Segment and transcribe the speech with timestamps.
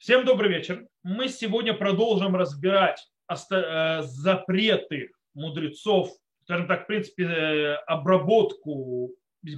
[0.00, 0.86] Всем добрый вечер.
[1.02, 6.10] Мы сегодня продолжим разбирать э, запреты мудрецов,
[6.44, 9.10] скажем так, в принципе, э, обработку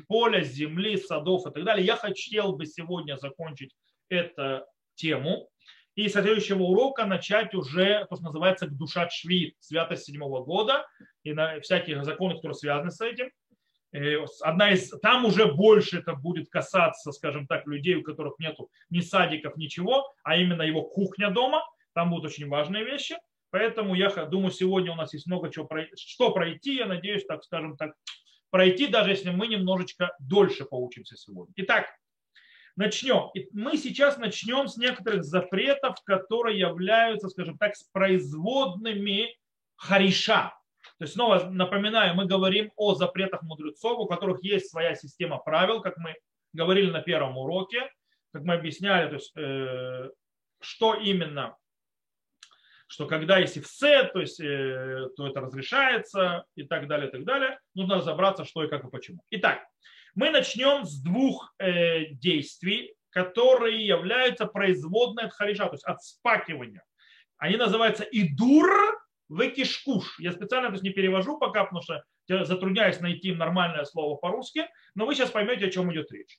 [0.09, 1.87] поля, земли, садов и так далее.
[1.87, 3.71] Я хотел бы сегодня закончить
[4.09, 4.67] эту
[4.97, 5.49] тему
[5.95, 10.85] и с следующего урока начать уже то, что называется душа швид, святость седьмого года
[11.23, 13.31] и на всяких законов, которые связаны с этим.
[13.93, 18.71] Э, одна из, там уже больше это будет касаться, скажем так, людей, у которых нету
[18.91, 21.63] ни садиков, ничего, а именно его кухня дома.
[21.95, 23.17] Там будут очень важные вещи.
[23.51, 26.77] Поэтому я думаю, сегодня у нас есть много чего что пройти.
[26.77, 27.93] Я надеюсь, так скажем так,
[28.51, 31.53] пройти, даже если мы немножечко дольше поучимся сегодня.
[31.57, 31.87] Итак,
[32.77, 33.31] начнем.
[33.53, 39.37] Мы сейчас начнем с некоторых запретов, которые являются, скажем так, производными
[39.77, 40.55] хариша,
[40.99, 45.81] то есть снова напоминаю, мы говорим о запретах мудрецов, у которых есть своя система правил,
[45.81, 46.17] как мы
[46.53, 47.91] говорили на первом уроке,
[48.33, 50.11] как мы объясняли, то есть, э,
[50.61, 51.57] что именно,
[52.87, 57.25] что когда есть все, то есть, э, то это разрешается и так далее, и так
[57.25, 57.59] далее.
[57.75, 59.23] Нужно разобраться, что и как и почему.
[59.31, 59.67] Итак,
[60.15, 66.85] мы начнем с двух э, действий, которые являются производной от хариша, то есть от спакивания.
[67.39, 69.02] Они называются идур
[69.33, 70.19] выкишкуш.
[70.19, 75.07] Я специально то есть, не перевожу пока, потому что затрудняюсь найти нормальное слово по-русски, но
[75.07, 76.39] вы сейчас поймете, о чем идет речь.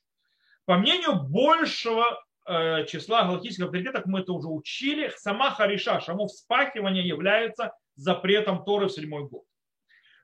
[0.64, 7.06] По мнению большего э, числа галактических авторитетов, мы это уже учили, сама хариша, само вспахивание
[7.06, 9.44] является запретом Торы в седьмой год.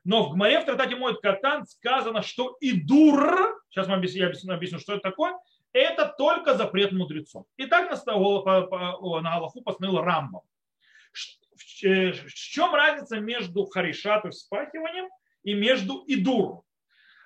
[0.03, 4.93] Но в Гмаре в трактате Моет Катан сказано, что идур, сейчас я объясню, объясню, что
[4.93, 5.37] это такое,
[5.73, 7.45] это только запрет мудрецов.
[7.57, 10.41] И так на, на Аллаху постановил Рамбам.
[11.83, 15.09] Э, в чем разница между хариша, то есть спахиванием,
[15.43, 16.63] и между идур?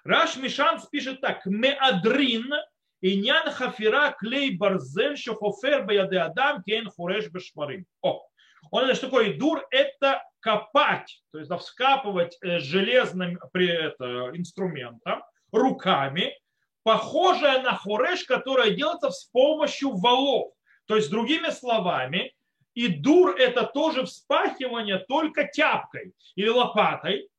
[0.03, 1.45] Раш Мишанс пишет так.
[1.45, 2.53] Меадрин
[3.02, 7.86] Иньян хафира клей барзель шохофер баяде адам кен хуреш бешварим.
[8.02, 8.25] О,
[8.72, 9.66] он это что такое идур?
[9.69, 16.38] Это копать, то есть вскапывать э, железным при, это, инструментом, руками,
[16.84, 20.53] похожее на хореш, которое делается с помощью валов.
[20.85, 22.34] То есть, другими словами,
[22.75, 27.30] и дур это тоже вспахивание только тяпкой или лопатой.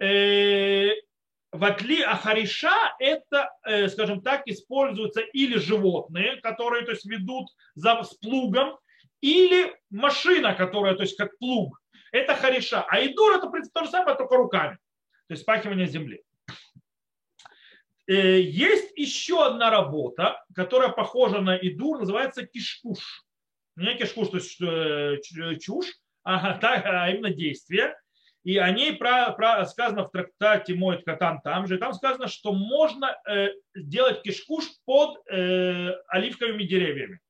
[0.00, 0.90] Э,
[1.50, 8.02] в отли ахариша это, э, скажем так, используются или животные, которые то есть, ведут за,
[8.02, 8.78] с плугом,
[9.20, 11.80] или машина, которая, то есть как плуг.
[12.12, 12.84] Это хариша.
[12.88, 14.78] А идур это, то же самое, только руками.
[15.26, 16.22] То есть спахивание земли.
[18.06, 23.27] Э, есть еще одна работа, которая похожа на идур, называется кишкуш
[23.78, 25.94] не кишкуш, то есть э, чушь,
[26.24, 27.94] а, так, а именно действие.
[28.44, 31.76] И о ней про, про, сказано в трактате Моет Катан там же.
[31.78, 37.20] Там сказано, что можно э, делать кишкуш под э, оливковыми деревьями.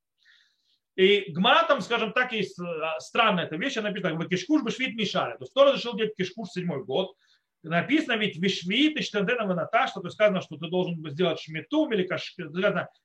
[0.95, 2.63] И Гмара там, скажем так, есть э,
[2.99, 5.33] странная эта вещь, она написано, кишкуш бы швид мешали.
[5.33, 7.15] То есть кто разрешил делать кишкуш седьмой год,
[7.63, 12.07] написано ведь вишвит и штанденова наташ, то есть сказано, что ты должен сделать шмету, или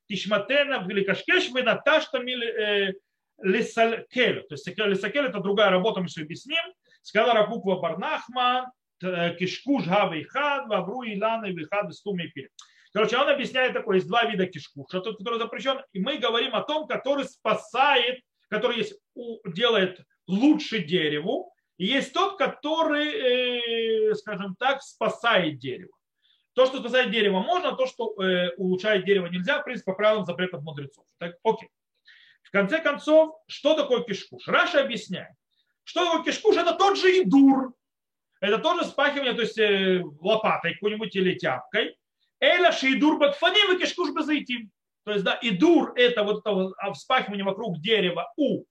[0.07, 2.97] тишматена, или кашкеш, наташ, там, или
[3.43, 4.43] лесакель.
[4.49, 6.63] То есть лесакель это другая работа, мы все объясним.
[7.03, 8.73] Сказала Рабуква Барнахма,
[9.03, 12.33] э, кишкуш гавы хад, вавру илана и хад стуми.
[12.93, 16.63] Короче, он объясняет такое, есть два вида кишкуша, тот, который запрещен, и мы говорим о
[16.63, 18.95] том, который спасает, который есть,
[19.47, 25.91] делает лучше дереву, и есть тот, который, э, скажем так, спасает дерево.
[26.55, 30.25] То, что спасает дерево можно, то, что э, улучшает дерево нельзя, в принципе, по правилам
[30.25, 31.05] запретов мудрецов.
[31.19, 31.69] Так, окей
[32.55, 34.47] конце концов, что такое кишкуш?
[34.47, 35.35] Раша объясняет.
[35.83, 36.57] Что такое кишкуш?
[36.57, 37.75] Это тот же идур.
[38.41, 41.97] Это тоже спахивание, то есть э, лопатой какой-нибудь или тяпкой.
[42.41, 44.69] Эля шейдур бакфаним и кишкуш зайти.
[45.05, 48.65] То есть, да, идур это вот это а, вспахивание вокруг дерева у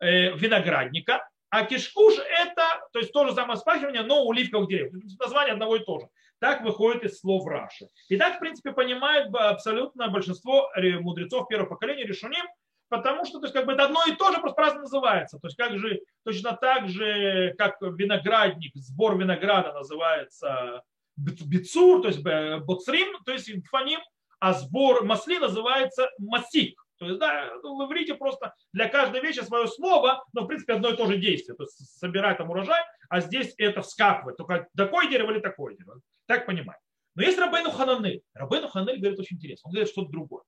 [0.00, 4.92] э, виноградника, а кишкуш это, то есть то же самое спахивание, но у оливковых деревьев.
[5.18, 6.08] Название одного и того же.
[6.40, 7.86] Так выходит из слов Раши.
[8.08, 12.46] И так, в принципе, понимает абсолютно большинство мудрецов первого поколения решуним,
[12.90, 15.38] потому что то есть, как бы это одно и то же, просто праздно называется.
[15.38, 20.82] То есть как же, точно так же, как виноградник, сбор винограда называется
[21.16, 24.00] бицур, то есть боцрим, то есть фаним,
[24.40, 26.84] а сбор масли называется масик.
[26.98, 30.74] То есть, да, ну, в иврите просто для каждой вещи свое слово, но в принципе
[30.74, 31.56] одно и то же действие.
[31.56, 34.36] То есть собирать там урожай, а здесь это вскапывать.
[34.36, 36.00] Только такое дерево или такое дерево.
[36.26, 36.78] Так понимать.
[37.14, 38.22] Но есть Рабейну Хананель.
[38.34, 39.68] Рабейну Хананель говорит очень интересно.
[39.68, 40.42] Он говорит что-то другое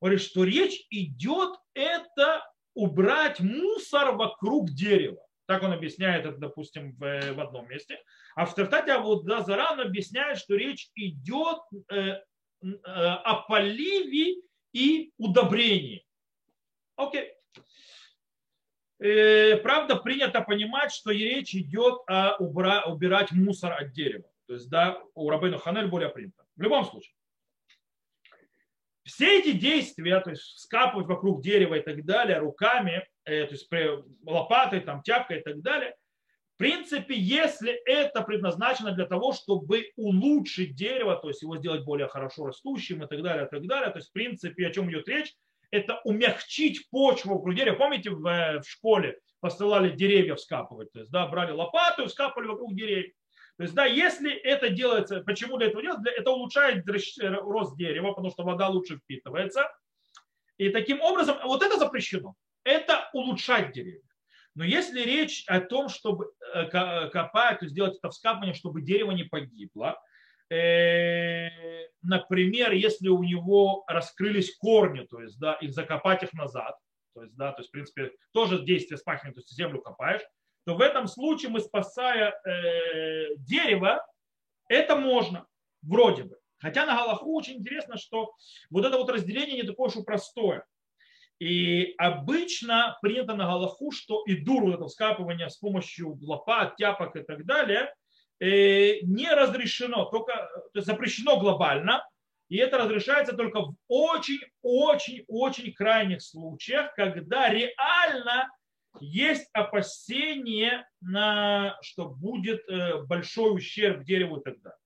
[0.00, 2.44] говорит, что речь идет это
[2.74, 5.22] убрать мусор вокруг дерева.
[5.46, 8.02] Так он объясняет это, допустим, в, в одном месте.
[8.34, 11.58] А в Тартате Авуда Заран объясняет, что речь идет
[11.90, 12.20] э, э,
[12.62, 16.04] о поливе и удобрении.
[16.96, 17.32] Окей.
[18.98, 24.28] Э, правда, принято понимать, что речь идет о убра, убирать мусор от дерева.
[24.46, 26.44] То есть, да, у Рабейну Ханель более принято.
[26.56, 27.15] В любом случае.
[29.06, 33.68] Все эти действия, то есть скапывать вокруг дерева и так далее, руками, э, то есть
[34.24, 35.94] лопатой, там, тяпкой и так далее,
[36.56, 42.08] в принципе, если это предназначено для того, чтобы улучшить дерево, то есть его сделать более
[42.08, 45.06] хорошо растущим и так далее, и так далее, то есть, в принципе, о чем идет
[45.06, 45.34] речь,
[45.70, 47.76] это умягчить почву вокруг дерева.
[47.76, 52.48] Помните, в, э, в школе посылали деревья вскапывать, то есть, да, брали лопату и вскапывали
[52.48, 53.12] вокруг деревьев.
[53.56, 56.10] То есть, да, если это делается, почему для этого делается?
[56.10, 59.70] Это улучшает рост дерева, потому что вода лучше впитывается.
[60.58, 62.34] И таким образом, вот это запрещено.
[62.64, 64.02] Это улучшать деревья.
[64.54, 66.66] Но если речь о том, чтобы э,
[67.10, 70.00] копать, то сделать это вскапывание, чтобы дерево не погибло,
[70.50, 71.48] э,
[72.02, 76.74] например, если у него раскрылись корни, то есть, да, их закопать их назад,
[77.14, 80.22] то есть, да, то есть, в принципе, тоже действие спахивания, то есть землю копаешь,
[80.66, 84.04] то в этом случае мы, спасая э, дерево,
[84.68, 85.46] это можно,
[85.82, 86.36] вроде бы.
[86.58, 88.32] Хотя на Галаху очень интересно, что
[88.70, 90.64] вот это вот разделение не такое уж и простое.
[91.38, 97.14] И обычно принято на Галаху, что и дур, вот это вскапывание с помощью лопат, тяпок
[97.14, 97.94] и так далее,
[98.40, 102.04] э, не разрешено, только то есть запрещено глобально,
[102.48, 108.50] и это разрешается только в очень-очень-очень крайних случаях, когда реально
[109.00, 114.78] есть опасение, на, что будет э, большой ущерб дереву далее.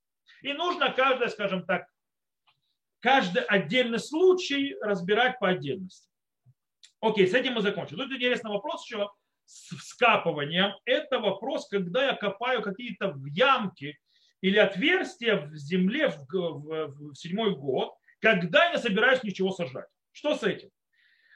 [0.42, 1.86] И нужно каждое, скажем так,
[3.00, 6.08] каждый отдельный случай разбирать по отдельности.
[7.00, 7.96] Окей, с этим мы закончим.
[7.96, 9.10] Тут интересный вопрос еще
[9.46, 10.72] с вскапыванием.
[10.84, 13.98] Это вопрос, когда я копаю какие-то ямки
[14.40, 19.88] или отверстия в земле в, в, в седьмой год, когда я не собираюсь ничего сажать.
[20.12, 20.70] Что с этим?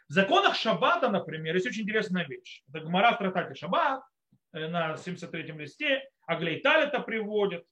[0.09, 2.63] В законах Шаббата, например, есть очень интересная вещь.
[2.69, 4.03] Это Гмара в Тратате Шаббат
[4.53, 7.65] э, на 73-м листе, Аглейталь это приводит.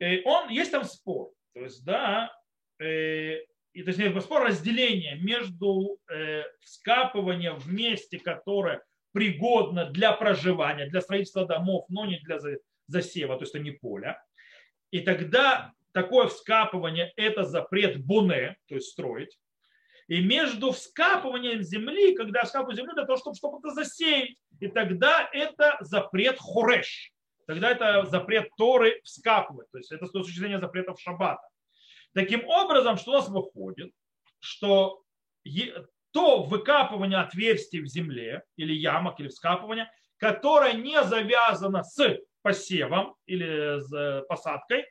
[0.00, 1.30] И он, есть там спор.
[1.54, 2.32] То есть, да,
[2.80, 3.38] э,
[3.72, 8.82] и, то есть спор разделения между э, вскапыванием в месте, которое
[9.12, 12.38] пригодно для проживания, для строительства домов, но не для
[12.86, 14.20] засева, то есть это не поле.
[14.90, 19.38] И тогда такое вскапывание– это запрет буне, то есть строить.
[20.10, 25.76] И между вскапыванием земли, когда вскапывают землю для того, чтобы что-то засеять, и тогда это
[25.82, 27.12] запрет хореш.
[27.46, 29.70] Тогда это запрет Торы вскапывать.
[29.70, 31.46] То есть это с точки зрения запретов шаббата.
[32.12, 33.92] Таким образом, что у нас выходит,
[34.40, 35.04] что
[36.10, 43.78] то выкапывание отверстий в земле или ямок или вскапывание, которое не завязано с посевом или
[43.78, 44.86] с посадкой,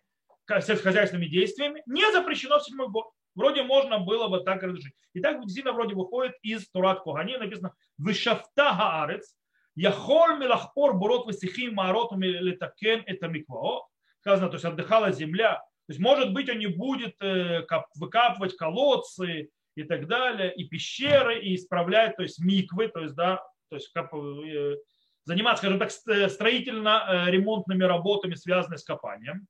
[0.47, 3.11] сельскохозяйственными действиями, не запрещено в седьмой год.
[3.35, 4.93] Вроде можно было бы так разрешить.
[5.13, 9.35] И так действительно вроде выходит из Турат Кухани, написано «Вышафта хаарец,
[9.75, 13.87] яхол милахпор бурот высихим мааротом летакен это миквао».
[14.19, 17.65] Сказано, то есть отдыхала земля, то есть, может быть, он не будет э,
[17.95, 23.37] выкапывать колодцы и так далее, и пещеры, и исправлять, то есть миквы, то есть, да,
[23.69, 24.75] то есть как, э,
[25.23, 29.47] заниматься, скажем так, строительно-ремонтными работами, связанными с копанием.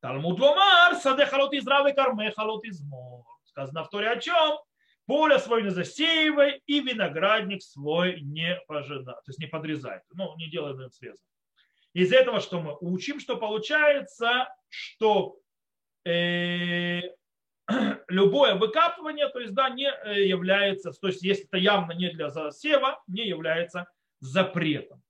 [0.00, 3.24] Талмуд ломар, саде халот из равы карме халот из мор.
[3.44, 4.58] Сказано в Торе о чем?
[5.06, 9.14] Поле свое не засеивай и виноградник свой не пожинай.
[9.14, 10.00] То есть не подрезай.
[10.10, 11.22] Ну, не делай среза.
[11.94, 13.18] Из этого что мы учим?
[13.18, 15.40] Что получается, что
[16.08, 17.02] Э,
[18.08, 22.30] любое выкапывание, то есть, да, не э, является, то есть, если это явно не для
[22.30, 23.86] засева, не является
[24.20, 25.02] запретом.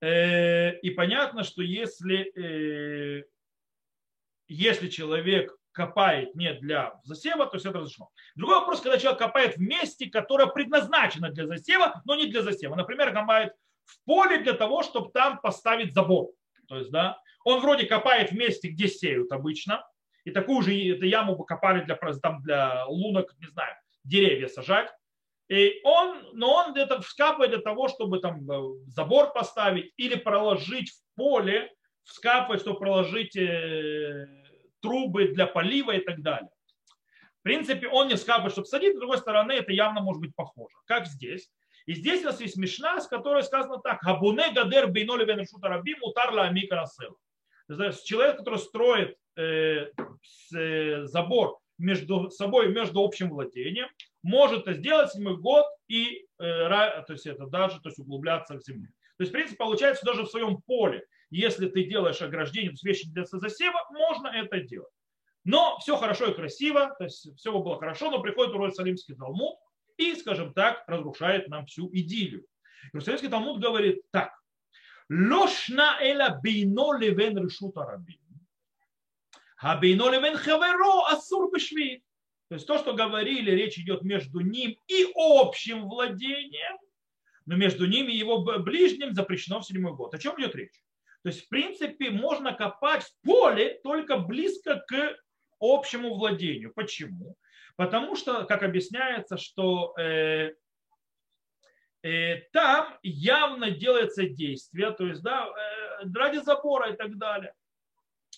[0.00, 3.26] Э, и понятно, что если,
[4.52, 8.10] если человек копает не для засева, то есть это разрешено.
[8.34, 12.74] Другой вопрос, когда человек копает в месте, которое предназначено для засева, но не для засева.
[12.74, 13.54] Например, копает
[13.84, 16.30] в поле для того, чтобы там поставить забор.
[16.68, 19.84] То есть, да, он вроде копает в месте, где сеют обычно,
[20.24, 24.90] и такую же яму бы копали для, там, для лунок, не знаю, деревья сажать.
[25.48, 30.90] И он, но он где-то вскапывает для того, чтобы там э, забор поставить или проложить
[30.90, 31.70] в поле,
[32.04, 34.41] вскапывать, чтобы проложить э,
[34.82, 36.50] трубы для полива и так далее.
[37.40, 40.76] В принципе, он не вскапывает, чтобы садить, с другой стороны, это явно может быть похоже.
[40.86, 41.50] Как здесь.
[41.86, 44.00] И здесь у нас есть смешна, с которой сказано так.
[44.02, 47.16] Хабуне гадер бейноли венешута рабим утар ла амика расела
[48.04, 49.86] человек, который строит э,
[50.54, 53.88] э, забор между собой, между общим владением,
[54.22, 58.62] может это сделать седьмой год и э, то есть это даже то есть углубляться в
[58.62, 58.88] землю.
[59.18, 63.24] То есть, в принципе, получается, даже в своем поле, если ты делаешь ограждение, вещи для
[63.24, 64.92] засева, можно это делать.
[65.44, 69.56] Но все хорошо и красиво, то есть все было хорошо, но приходит Иерусалимский Талмуд
[69.96, 72.44] и, скажем так, разрушает нам всю идиллию.
[72.92, 74.32] Иерусалимский Талмуд говорит так.
[75.08, 78.20] Лошна эла бейно левен решут арабин.
[79.58, 82.02] А бейно левен хаверо асур бешвит.
[82.48, 86.76] То есть то, что говорили, речь идет между ним и общим владением,
[87.46, 90.14] но между ними и его ближним запрещено в седьмой год.
[90.14, 90.82] О чем идет речь?
[91.22, 95.16] То есть, в принципе, можно копать в поле только близко к
[95.60, 96.72] общему владению.
[96.74, 97.36] Почему?
[97.76, 100.54] Потому что, как объясняется, что э,
[102.02, 107.54] э, там явно делается действие, то есть да, э, ради забора и так далее.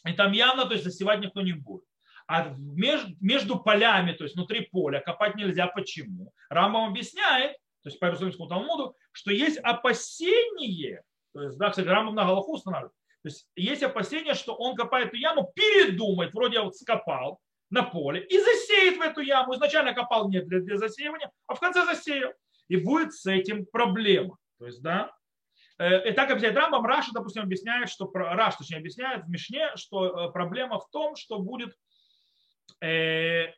[0.06, 1.84] И там явно, то есть засевать никто не будет.
[2.26, 5.66] А между, между полями, то есть внутри поля, копать нельзя.
[5.66, 6.32] Почему?
[6.48, 11.02] Рамбам объясняет, то есть по Иерусалимскому Талмуду, что есть опасение,
[11.34, 15.08] то есть, да, кстати, Рамбам на Галаху устанавливает, то есть есть опасение, что он копает
[15.08, 19.54] эту яму, передумает, вроде вот скопал на поле и засеет в эту яму.
[19.54, 22.32] Изначально копал не для, для засеивания, а в конце засеял.
[22.68, 24.36] И будет с этим проблема.
[24.58, 25.10] То есть, да,
[25.78, 30.28] э, и так объясняет Рамбам, Раша, допустим, объясняет, что Раш, точнее, объясняет в Мишне, что
[30.28, 31.74] э, проблема в том, что будет
[32.80, 33.52] Э,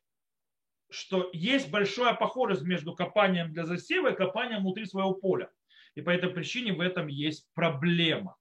[0.89, 5.51] что есть большая похожесть между копанием для засева и копанием внутри своего поля.
[5.97, 8.37] И по этой причине в этом есть проблема.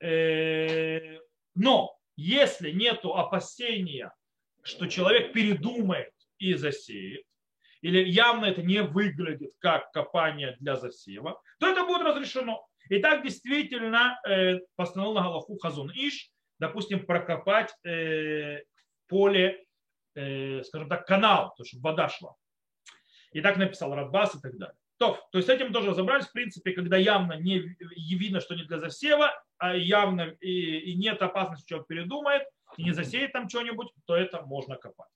[0.00, 1.18] Э,
[1.54, 4.10] но если нет опасения,
[4.62, 7.24] что человек передумает и засеет,
[7.82, 12.66] или явно это не выглядит как копание для засева, то это будет разрешено.
[12.88, 17.74] И так действительно э, постановил на Галаху Хазун Иш, допустим, прокопать
[19.08, 19.66] поле
[20.16, 22.34] Э, скажем так, канал, то, чтобы вода шла.
[23.32, 24.78] И так написал Радбас и так далее.
[24.98, 27.58] То, то есть с этим тоже разобрались, в принципе, когда явно не
[28.14, 32.42] видно, что не для засева, а явно и, и нет опасности, что человек передумает,
[32.76, 35.10] и не засеет там что-нибудь, то это можно копать.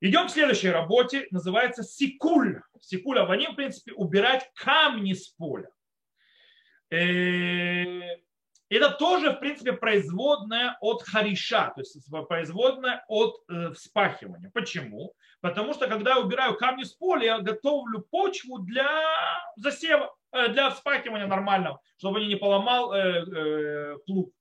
[0.00, 2.60] Идем к следующей работе, называется сикуль.
[2.80, 5.70] Сикуль аваним, в принципе, убирать камни с поля.
[8.72, 11.96] Э, это тоже, в принципе, производная от хариша, то есть
[12.28, 14.50] производная от э, вспахивания.
[14.52, 15.14] Почему?
[15.40, 18.88] Потому что, когда я убираю камни с поля, я готовлю почву для
[19.56, 24.32] засева, э, для вспахивания нормального, чтобы не поломал э, плуг.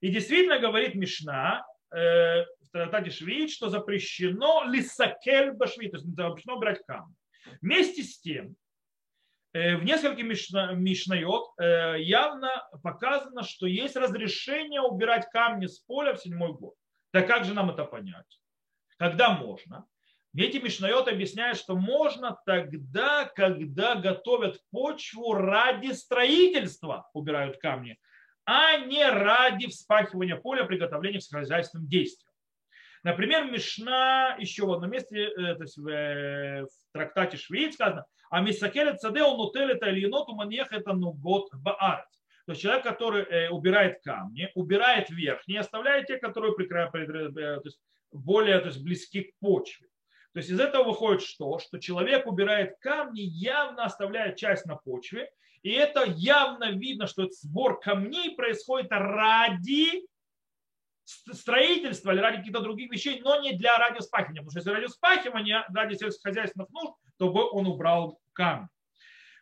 [0.00, 6.84] И действительно говорит Мишна, в трактате Швид, что запрещено лисакель башвит, то есть запрещено убирать
[6.84, 7.14] камни.
[7.62, 8.63] Вместе с тем, Э,
[9.54, 12.50] в нескольких мишнайот э, явно
[12.82, 16.74] показано, что есть разрешение убирать камни с поля в седьмой год.
[17.12, 18.40] Так как же нам это понять?
[18.98, 19.86] Когда можно?
[20.36, 27.96] Эти мишнайот объясняют, что можно тогда, когда готовят почву ради строительства, убирают камни,
[28.44, 32.33] а не ради вспахивания поля, приготовления к хозяйственным действиям.
[33.04, 38.40] Например, Мишна еще в одном месте, э, то есть в, в трактате Швейц сказано, а
[38.40, 42.24] мисакелет саде он нутелет альенот уманьех это нугот баарец.
[42.46, 47.78] То есть человек, который э, убирает камни, убирает верхние, оставляет те, которые э, то есть
[48.10, 49.88] более то есть, близки к почве.
[50.32, 51.58] То есть из этого выходит что?
[51.58, 55.30] Что человек убирает камни, явно оставляет часть на почве,
[55.62, 60.06] и это явно видно, что этот сбор камней происходит ради
[61.04, 64.40] строительства или ради каких-то других вещей, но не для ради вспахивания.
[64.40, 68.68] Потому что если ради вспахивания, ради сельскохозяйственных нужд, то бы он убрал камни.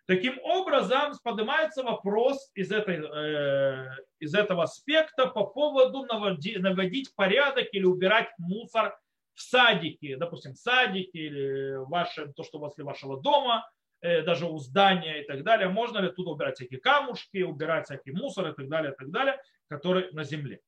[0.07, 3.88] Таким образом, поднимается вопрос из, этой, э,
[4.19, 8.99] из этого аспекта по поводу наводить, наводить порядок или убирать мусор
[9.35, 13.64] в садике, допустим, в садике или ваше, то, что возле вашего дома,
[14.00, 15.69] э, даже у здания и так далее.
[15.69, 19.40] Можно ли тут убирать всякие камушки, убирать всякий мусор и так далее, и так далее,
[19.69, 20.61] который на земле.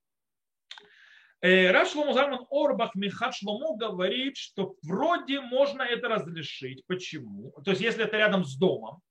[1.41, 6.87] Э, Раш Шлому Залман Орбах Михат Шлому говорит, что вроде можно это разрешить.
[6.87, 7.53] Почему?
[7.65, 9.03] То есть если это рядом с домом,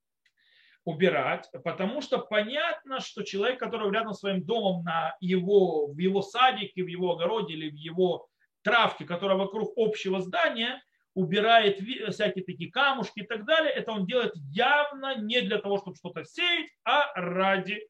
[0.86, 6.22] убирать, потому что понятно, что человек, который рядом с своим домом на его, в его
[6.22, 8.28] садике, в его огороде или в его
[8.64, 10.82] травке, которая вокруг общего здания,
[11.14, 15.96] убирает всякие такие камушки и так далее, это он делает явно не для того, чтобы
[15.96, 17.88] что-то сеять, а ради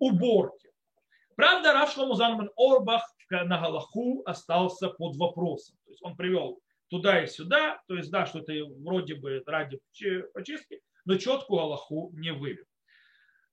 [0.00, 0.70] уборки.
[1.36, 5.76] Правда, Рав Шлому Залман Орбах на Галаху остался под вопросом.
[5.84, 8.52] То есть он привел туда и сюда, то есть да, что это
[8.82, 9.80] вроде бы ради
[10.32, 12.64] почистки, но четкую Галаху не вывел.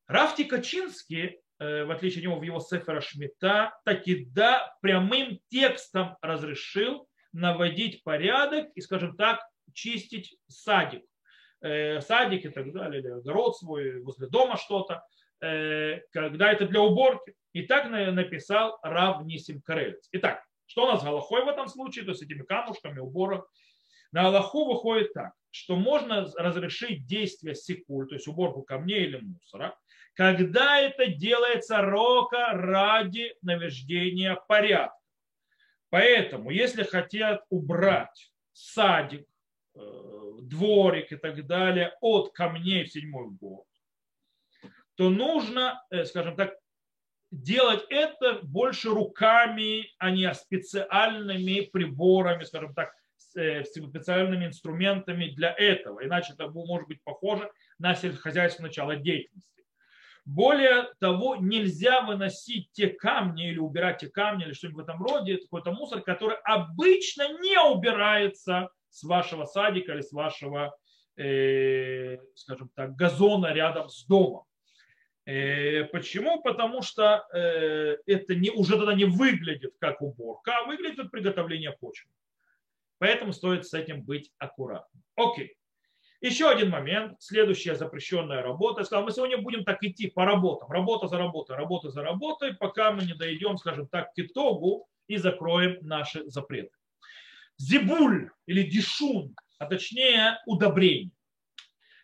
[0.07, 6.17] Рафти Качинский, э, в отличие от него в его Сефера Шмита, таки да, прямым текстом
[6.21, 9.41] разрешил наводить порядок и, скажем так,
[9.73, 11.03] чистить садик.
[11.61, 15.03] Э, садик и так далее, или огород свой, возле дома что-то,
[15.41, 17.35] э, когда это для уборки.
[17.53, 20.09] И так написал Рав Нисим Карелец.
[20.11, 23.45] Итак, что у нас с Галахой в этом случае, то есть этими камушками, убором?
[24.11, 29.77] На Аллаху выходит так, что можно разрешить действие секуль, то есть уборку камней или мусора,
[30.13, 34.97] когда это делается рока ради наведения порядка.
[35.89, 39.27] Поэтому, если хотят убрать садик,
[39.75, 39.79] э,
[40.41, 43.65] дворик и так далее от камней в седьмой год,
[44.95, 46.55] то нужно, э, скажем так,
[47.33, 52.93] делать это больше руками, а не специальными приборами, скажем так,
[53.35, 56.05] э, специальными инструментами для этого.
[56.05, 59.49] Иначе это может быть похоже на сельскохозяйственное начало деятельности.
[60.25, 65.37] Более того, нельзя выносить те камни или убирать те камни или что-нибудь в этом роде,
[65.37, 70.77] какой-то мусор, который обычно не убирается с вашего садика или с вашего,
[71.17, 74.45] э, скажем так, газона рядом с домом.
[75.25, 76.41] Э, почему?
[76.41, 81.71] Потому что э, это не, уже тогда не выглядит как уборка, а выглядит как приготовление
[81.71, 82.11] почвы.
[82.97, 85.03] Поэтому стоит с этим быть аккуратным.
[85.15, 85.55] Окей.
[86.21, 88.81] Еще один момент, следующая запрещенная работа.
[88.81, 92.53] Я сказал, мы сегодня будем так идти по работам, работа за работой, работа за работой,
[92.53, 96.71] пока мы не дойдем, скажем так, к итогу и закроем наши запреты.
[97.57, 101.11] Зибуль или дишун, а точнее удобрение.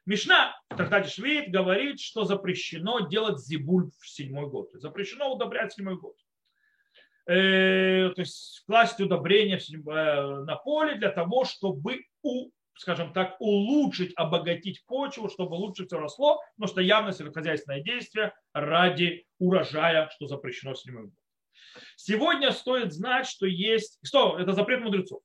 [0.09, 4.71] Мишна в трактате Швейт говорит, что запрещено делать зибуль в седьмой год.
[4.73, 6.15] Запрещено удобрять в седьмой год.
[7.27, 14.13] Э, то есть класть удобрения э, на поле для того, чтобы у скажем так, улучшить,
[14.15, 20.73] обогатить почву, чтобы лучше все росло, потому что явно сельскохозяйственное действие ради урожая, что запрещено
[20.73, 21.13] в седьмой год.
[21.97, 23.99] Сегодня стоит знать, что есть...
[24.01, 24.39] Что?
[24.39, 25.21] Это запрет мудрецов.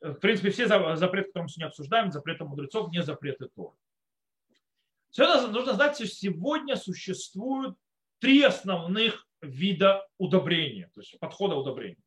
[0.00, 3.76] В принципе, все запреты, которые мы сегодня обсуждаем, запреты мудрецов, не запреты Торы.
[5.10, 7.76] Все нужно знать, что сегодня существуют
[8.18, 12.02] три основных вида удобрения, то есть подхода удобрения.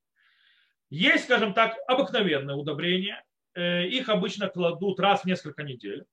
[0.90, 3.22] Есть, скажем так, обыкновенное удобрение,
[3.56, 6.06] Э, их обычно кладут раз в несколько недель.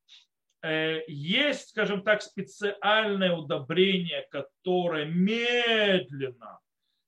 [0.63, 6.61] Э, есть, скажем так, специальное удобрение, которое медленно,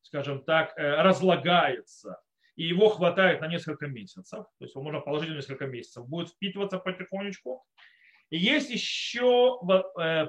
[0.03, 2.21] скажем так, э, разлагается,
[2.57, 6.31] и его хватает на несколько месяцев, то есть его можно положить на несколько месяцев, будет
[6.31, 7.65] впитываться потихонечку.
[8.31, 9.61] И есть еще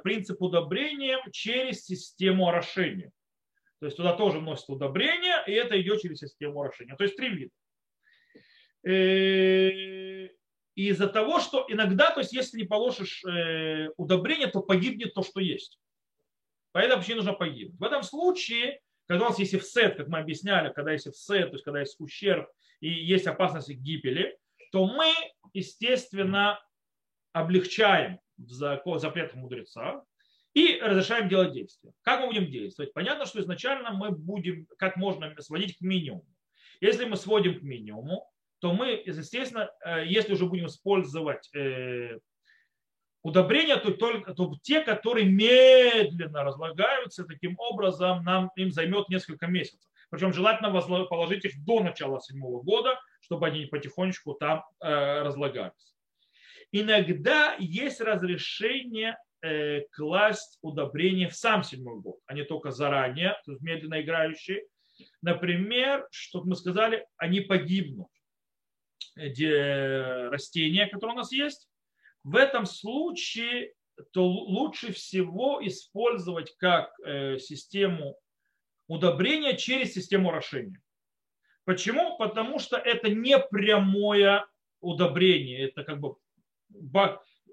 [0.03, 3.11] принцип удобрения через систему орошения.
[3.79, 6.95] То есть туда тоже вносят удобрение, и это идет через систему орошения.
[6.95, 7.51] То есть три вида.
[8.85, 10.29] Э,
[10.75, 15.39] из-за того, что иногда, то есть если не положишь э, удобрение, то погибнет то, что
[15.39, 15.79] есть.
[16.71, 17.79] Поэтому вообще нужно погибнуть.
[17.79, 21.53] В этом случае, когда у нас есть офсет, как мы объясняли, когда есть офсет, то
[21.53, 24.37] есть когда есть ущерб и есть опасность гибели,
[24.71, 25.13] то мы,
[25.53, 26.59] естественно,
[27.33, 30.03] облегчаем запрет мудреца
[30.53, 31.93] и разрешаем делать действия.
[32.01, 32.93] Как мы будем действовать?
[32.93, 36.25] Понятно, что изначально мы будем как можно сводить к минимуму.
[36.81, 42.19] Если мы сводим к минимуму, то мы, естественно, э, если уже будем использовать э,
[43.25, 49.89] удобрения, то только то те, которые медленно разлагаются, таким образом нам им займет несколько месяцев.
[50.11, 55.95] Причем желательно положить их до начала седьмого года, чтобы они потихонечку там э, разлагались.
[56.71, 59.17] Иногда есть разрешение
[59.91, 64.63] класть удобрения в сам седьмой год, а не только заранее, то есть медленно играющие.
[65.21, 68.07] Например, чтобы мы сказали, они погибнут
[69.15, 71.67] растения, которые у нас есть,
[72.25, 73.71] в этом случае
[74.11, 78.17] то лучше всего использовать как э, систему
[78.87, 80.81] удобрения через систему орошения.
[81.65, 82.17] Почему?
[82.17, 84.45] Потому что это не прямое
[84.81, 86.15] удобрение, это как бы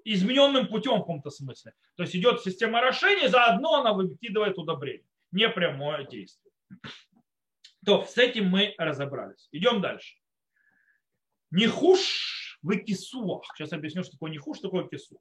[0.04, 1.74] измененным путем в каком-то смысле.
[1.96, 5.06] То есть идет система орошения, заодно она выкидывает удобрение.
[5.32, 6.52] Не прямое действие.
[7.84, 9.48] То с этим мы разобрались.
[9.52, 10.16] Идем дальше.
[11.50, 13.42] Нихуш в кисуах.
[13.54, 15.20] Сейчас объясню, что такое нихуш, что такое кисух.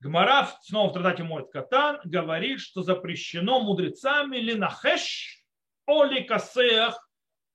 [0.00, 5.42] Гмара снова в трактате Моет Катан говорит, что запрещено мудрецами линахеш
[5.86, 7.08] оли касеях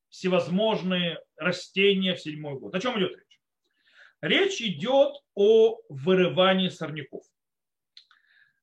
[0.09, 2.73] всевозможные растения в седьмой год.
[2.73, 3.39] О чем идет речь?
[4.21, 7.23] Речь идет о вырывании сорняков.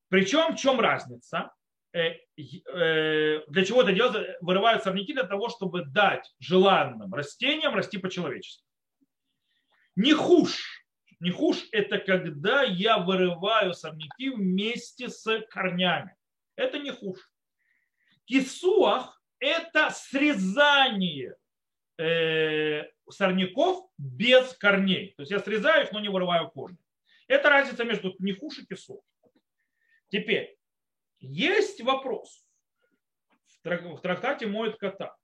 [0.09, 1.53] Причем в чем разница?
[1.93, 4.37] Э, э, для чего это делается?
[4.41, 8.68] Вырывают сорняки для того, чтобы дать желанным растениям расти по-человечески.
[9.99, 10.63] Не хуже.
[11.19, 16.15] Не хуже– это когда я вырываю сорняки вместе с корнями.
[16.55, 17.23] Это не хуже.
[18.25, 21.35] Кисуах– это срезание
[21.99, 25.15] э, сорняков без корней.
[25.17, 26.79] То есть я срезаю их, но не вырываю корни.
[27.27, 29.03] Это разница между нехуш и кисуах.
[30.11, 30.57] Теперь,
[31.19, 32.47] есть вопрос.
[33.65, 35.17] В трактате моет кота.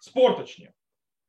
[0.00, 0.74] Спор точнее.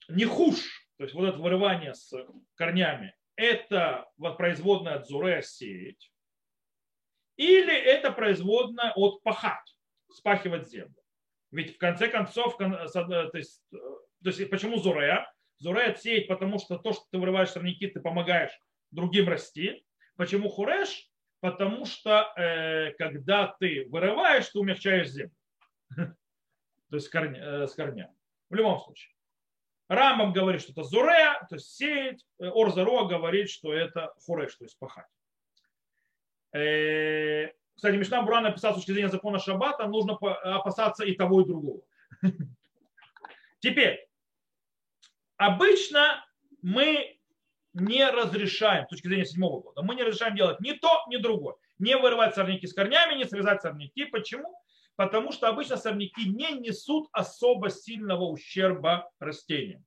[0.10, 2.13] Нехуш то есть вот это вырывание с
[2.55, 4.07] корнями, это
[4.38, 6.12] производная от зуре сеять,
[7.38, 9.77] или это производная от пахать,
[10.12, 10.95] спахивать землю.
[11.51, 15.31] Ведь в конце концов, то есть, то есть почему зурея?
[15.60, 18.51] Зурея сеять, потому что то, что ты вырываешь сорняки, ты помогаешь
[18.91, 19.83] другим расти.
[20.15, 21.10] Почему хуреш?
[21.39, 25.36] Потому что э, когда ты вырываешь, ты умягчаешь землю.
[25.95, 28.13] То есть э, с корня.
[28.49, 29.16] В любом случае.
[29.88, 32.26] Рамбам говорит, что это зурея, то есть сеять.
[32.39, 35.08] Э, Орзаро говорит, что это хуреш, то есть пахать.
[36.54, 41.45] Э, кстати, Мишна Бура написал с точки зрения закона Шаббата, нужно опасаться и того, и
[41.45, 41.84] другого.
[43.60, 44.08] Теперь,
[45.38, 46.26] обычно
[46.62, 47.19] мы
[47.73, 51.56] не разрешаем, с точки зрения седьмого года, мы не разрешаем делать ни то, ни другое.
[51.78, 54.06] Не вырывать сорняки с корнями, не срезать сорняки.
[54.06, 54.60] Почему?
[54.97, 59.86] Потому что обычно сорняки не несут особо сильного ущерба растениям.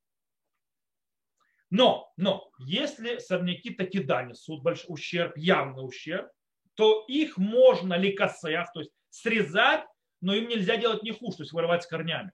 [1.68, 6.30] Но, но, если сорняки таки да несут большой ущерб, явный ущерб,
[6.74, 9.84] то их можно ликосех, то есть срезать,
[10.20, 12.32] но им нельзя делать не хуже, то есть вырывать с корнями.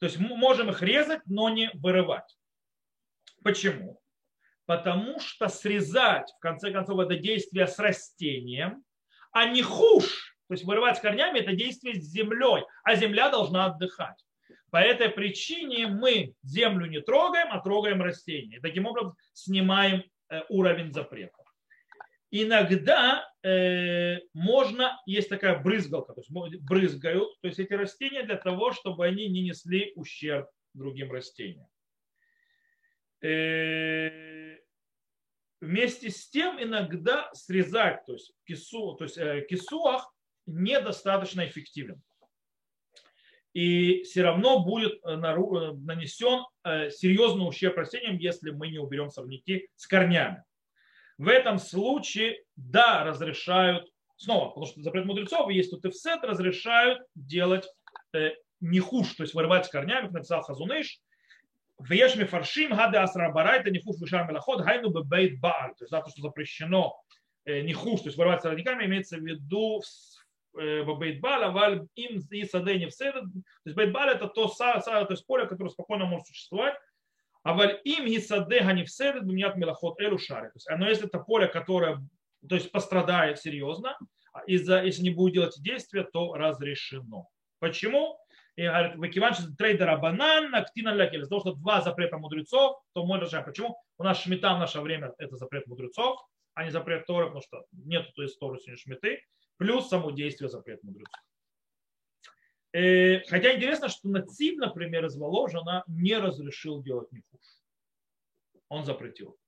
[0.00, 2.36] То есть мы можем их резать, но не вырывать.
[3.44, 4.00] Почему?
[4.66, 8.84] Потому что срезать, в конце концов, это действие с растением,
[9.30, 13.66] а не хуш, то есть вырывать с корнями, это действие с землей, а земля должна
[13.66, 14.24] отдыхать.
[14.70, 18.60] По этой причине мы землю не трогаем, а трогаем растения.
[18.60, 21.44] таким образом снимаем э, уровень запрета
[22.42, 28.72] иногда э, можно, есть такая брызгалка, то есть брызгают, то есть эти растения для того,
[28.72, 31.68] чтобы они не несли ущерб другим растениям.
[33.22, 34.58] Э,
[35.60, 40.12] вместе с тем иногда срезать, то есть, кису, то есть э, кисуах
[40.46, 42.02] недостаточно эффективен.
[43.54, 49.10] И все равно будет э, э, нанесен э, серьезный ущерб растениям, если мы не уберем
[49.10, 50.42] сорняки с корнями
[51.18, 56.24] в этом случае, да, разрешают, снова, потому что запрет мудрецов, есть тут и в сет,
[56.24, 57.68] разрешают делать
[58.60, 61.00] не хуже, то есть вырывать с корнями, как написал Хазуныш,
[61.78, 65.74] Веш фаршим гады асра барайта не хуш вишар мелахот гайну бейт бааль.
[65.76, 66.96] То есть за то, что запрещено
[67.44, 69.82] не хуш, то есть вырывать с родниками, имеется в виду
[70.58, 72.96] э, бейт бааль, а им и сады не в.
[72.96, 73.12] То
[73.64, 76.74] есть бейт бааль это то, то есть поле, которое спокойно может существовать,
[77.44, 80.50] Аваль им гисадега не вседет бумят мелахот элу шари.
[80.78, 81.98] Но если это поле, которое
[82.48, 83.98] то есть пострадает серьезно,
[84.46, 87.28] из-за, если не будет делать действия, то разрешено.
[87.58, 88.18] Почему?
[88.56, 91.20] И говорит, выкиванчи трейдера банан, актина лекель.
[91.20, 93.44] Из-за того, что два запрета мудрецов, то мы решаем.
[93.44, 93.76] Почему?
[93.98, 96.20] У нас шмита в наше время это запрет мудрецов,
[96.54, 99.22] а не запрет Торы, потому что нет той истории сегодня шмиты,
[99.56, 101.20] плюс само действие запрет мудрецов.
[102.72, 107.40] Э, хотя интересно, что Нацив, например, из Воложина не разрешил делать нихуш.
[108.68, 109.38] Он запретил.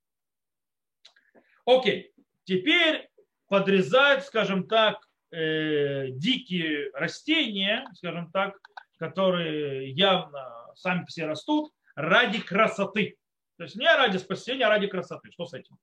[1.65, 2.13] Окей,
[2.45, 3.09] теперь
[3.49, 8.57] подрезать, скажем так, э, дикие растения, скажем так,
[8.99, 13.17] которые явно сами себе растут, ради красоты.
[13.57, 15.33] То есть не ради спасения, а ради красоты.
[15.33, 15.77] Что с этим?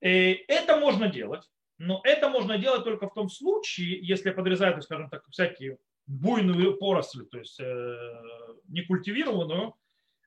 [0.00, 1.42] Э, это можно делать.
[1.78, 7.24] Но это можно делать только в том случае, если подрезают, скажем так, всякие буйную поросль,
[7.26, 8.22] то есть э,
[8.68, 9.74] некультивированную,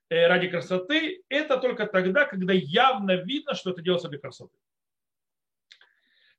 [0.08, 4.56] э, ради красоты, это только тогда, когда явно видно, что это делается для красоты.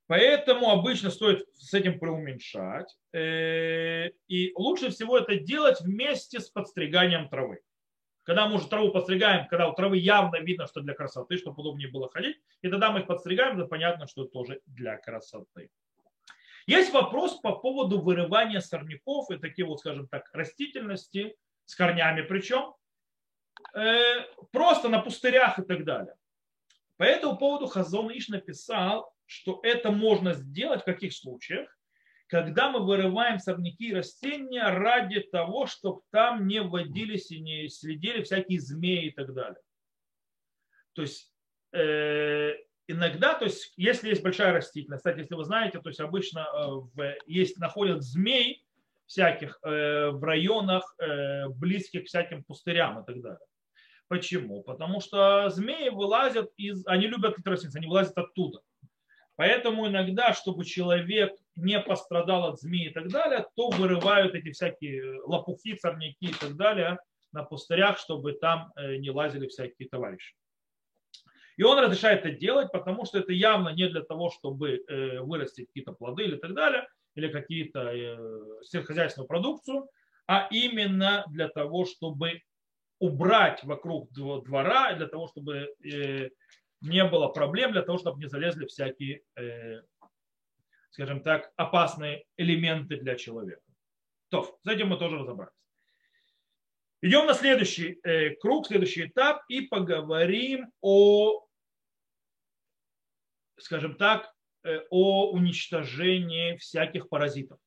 [0.06, 2.94] Поэтому обычно стоит с этим преуменьшать.
[3.12, 7.60] Э, и лучше всего это делать вместе с подстриганием травы.
[8.24, 11.88] Когда мы уже траву подстригаем, когда у травы явно видно, что для красоты, чтобы удобнее
[11.88, 15.70] было ходить, и тогда мы их подстригаем, то понятно, что тоже для красоты.
[16.66, 22.74] Есть вопрос по поводу вырывания сорняков и такие вот, скажем так, растительности с корнями причем,
[23.74, 26.16] э, просто на пустырях и так далее.
[26.96, 31.76] По этому поводу Хазон Иш написал, что это можно сделать в каких случаях,
[32.26, 38.22] когда мы вырываем сорняки и растения ради того, чтобы там не вводились и не следили
[38.22, 39.60] всякие змеи и так далее.
[40.94, 41.32] То есть
[41.72, 42.54] э,
[42.86, 46.66] иногда, то есть если есть большая растительность, кстати, если вы знаете, то есть обычно э,
[46.94, 48.64] в, есть, находят змей
[49.06, 53.46] всяких э, в районах э, близких к всяким пустырям и так далее.
[54.08, 54.62] Почему?
[54.62, 56.86] Потому что змеи вылазят из...
[56.86, 58.60] Они любят растительность, они вылазят оттуда.
[59.36, 65.20] Поэтому иногда, чтобы человек не пострадал от змеи и так далее, то вырывают эти всякие
[65.22, 66.98] лопухи, сорняки и так далее
[67.32, 70.36] на пустырях, чтобы там э, не лазили всякие товарищи.
[71.56, 75.66] И он разрешает это делать, потому что это явно не для того, чтобы э, вырастить
[75.68, 79.88] какие-то плоды или так далее, или какие-то э, сельскохозяйственную продукцию,
[80.26, 82.40] а именно для того, чтобы
[82.98, 86.30] убрать вокруг двора для того, чтобы э,
[86.84, 89.82] не было проблем, для того, чтобы не залезли всякие, э,
[90.90, 93.62] скажем так, опасные элементы для человека.
[94.28, 95.54] То, с этим мы тоже разобрались.
[97.02, 101.46] Идем на следующий э, круг, следующий этап и поговорим о,
[103.58, 104.32] скажем так,
[104.88, 107.58] о уничтожении всяких паразитов.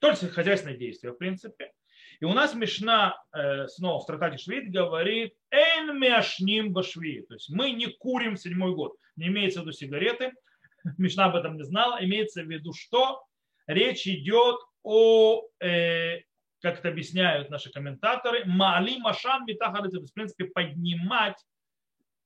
[0.00, 1.72] Только хозяйственные действия, в принципе.
[2.20, 7.22] И у нас Мишна э, снова в трактате Швид говорит «Эн мяшним башви».
[7.22, 8.94] То есть мы не курим седьмой год.
[9.16, 10.32] Не имеется в виду сигареты.
[10.98, 12.04] Мишна об этом не знала.
[12.04, 13.24] Имеется в виду что?
[13.66, 16.20] Речь идет о, э,
[16.60, 19.96] как это объясняют наши комментаторы, «Маали машан митахарыцы».
[19.96, 21.42] То есть, в принципе, поднимать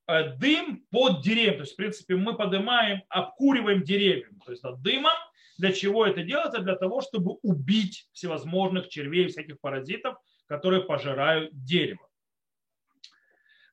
[0.07, 1.55] э, дым под деревьям.
[1.55, 4.27] То есть, в принципе, мы поднимаем, обкуриваем деревья.
[4.45, 5.13] То есть, дымом
[5.57, 6.61] для чего это делается?
[6.61, 12.07] Для того, чтобы убить всевозможных червей, всяких паразитов, которые пожирают дерево.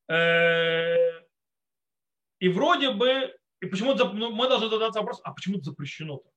[0.08, 1.20] Э,
[2.38, 6.28] и вроде бы, и почему ну, мы должны задаться вопросом, а почему это запрещено-то?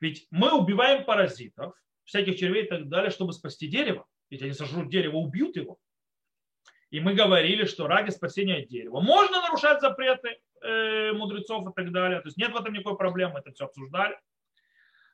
[0.00, 4.06] Ведь мы убиваем паразитов, всяких червей и так далее, чтобы спасти дерево.
[4.30, 5.78] Ведь они сожрут дерево, убьют его.
[6.92, 12.20] И мы говорили, что ради спасения дерева можно нарушать запреты, э, мудрецов и так далее.
[12.20, 14.14] То есть нет в этом никакой проблемы, это все обсуждали.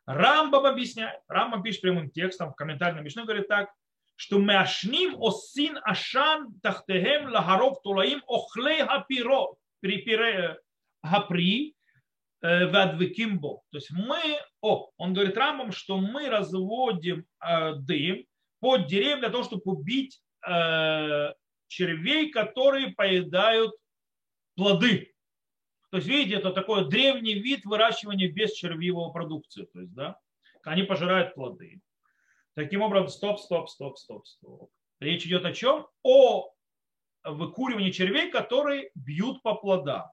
[0.05, 3.71] Рамбам объясняет, Рамбам пишет прямым текстом в комментарии Мишны, говорит так,
[4.17, 10.59] что мэшним осин ашан тахтехем лагаров тулаим охлей хапиро припире
[11.01, 11.77] хапри
[12.43, 13.61] э, вадвикимбо.
[13.71, 14.19] То есть мы,
[14.62, 18.25] о, он говорит Рамбам, что мы разводим э, дым
[18.59, 21.33] под деревья для того, чтобы убить э,
[21.68, 23.72] червей, которые поедают
[24.57, 25.14] плоды.
[25.90, 29.64] То есть, видите, это такой древний вид выращивания без червивого продукции.
[29.72, 30.18] То есть, да,
[30.64, 31.81] они пожирают плоды.
[32.54, 34.70] Таким образом, стоп, стоп, стоп, стоп, стоп.
[35.00, 35.87] Речь идет о чем?
[36.02, 36.52] О
[37.24, 40.11] выкуривании червей, которые бьют по плодам.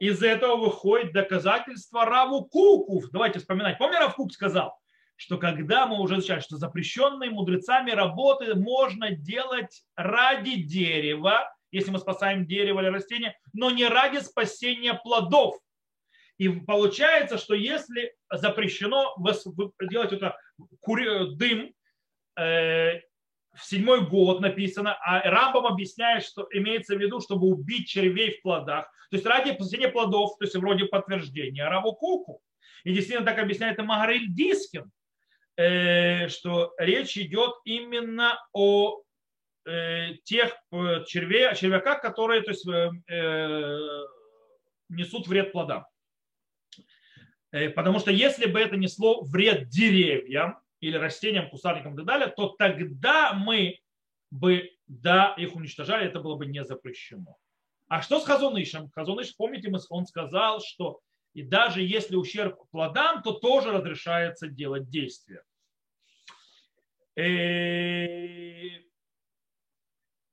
[0.00, 3.10] Из этого выходит доказательство Раву Куков.
[3.12, 3.78] Давайте вспоминать.
[3.78, 4.76] Помните, Рав Кук сказал,
[5.22, 12.00] что когда мы уже изучали, что запрещенные мудрецами работы можно делать ради дерева, если мы
[12.00, 15.54] спасаем дерево или растение, но не ради спасения плодов.
[16.38, 19.14] И получается, что если запрещено
[19.88, 20.36] делать это
[21.36, 21.72] дым,
[22.36, 22.98] э,
[23.54, 28.42] в седьмой год написано, а Рамбам объясняет, что имеется в виду, чтобы убить червей в
[28.42, 28.86] плодах.
[29.10, 32.40] То есть ради спасения плодов, то есть вроде подтверждения Раву Куку.
[32.82, 34.90] И действительно так объясняет и Магариль Дискин,
[35.54, 39.02] что речь идет именно о
[39.64, 42.90] Э, тех э, червей, червяках, которые то есть, э,
[44.88, 45.86] несут вред плодам.
[47.76, 52.48] Потому что если бы это несло вред деревьям или растениям, кустарникам и так далее, то
[52.48, 53.78] тогда мы
[54.30, 57.36] бы, да, их уничтожали, это было бы не запрещено.
[57.88, 58.90] А что с Хазунышем?
[58.90, 61.00] Хазуныш, помните, он сказал, что
[61.34, 65.42] и даже если ущерб плодам, то тоже разрешается делать действия.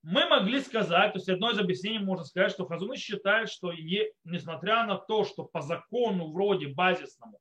[0.02, 4.14] Мы могли сказать, то есть одно из объяснений можно сказать, что Хазуны считает, что е,
[4.24, 7.40] несмотря на то, что по закону вроде базисному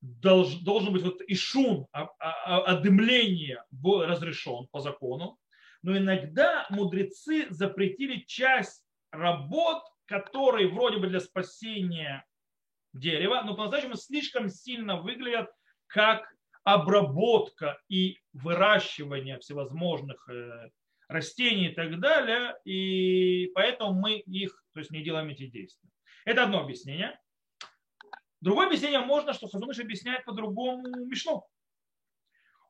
[0.00, 5.38] долж, должен быть вот ишун, а, а, а, одымление разрешен по закону,
[5.82, 12.24] но иногда мудрецы запретили часть работ, которые вроде бы для спасения
[12.92, 15.50] дерева, но по-настоящему слишком сильно выглядят
[15.86, 16.32] как
[16.64, 20.70] обработка и выращивание всевозможных э,
[21.08, 25.90] растений и так далее, и поэтому мы их, то есть не делаем эти действия.
[26.24, 27.18] Это одно объяснение.
[28.40, 31.44] Другое объяснение можно, что Хазуныш объясняет по-другому Мишну.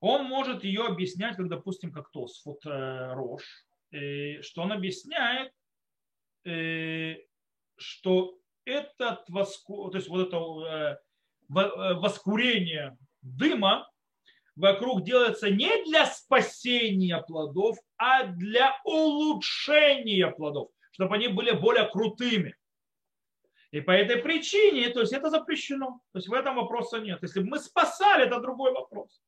[0.00, 3.44] Он может ее объяснять, как, допустим, как Тосфот э, Рош,
[4.40, 5.52] что он объясняет,
[6.44, 7.16] э,
[7.76, 13.88] что этот воску, то есть вот это э, воскурение дыма
[14.56, 22.56] вокруг делается не для спасения плодов, а для улучшения плодов, чтобы они были более крутыми.
[23.70, 26.00] И по этой причине, то есть это запрещено.
[26.12, 27.20] То есть в этом вопроса нет.
[27.22, 29.22] Если бы мы спасали, это другой вопрос.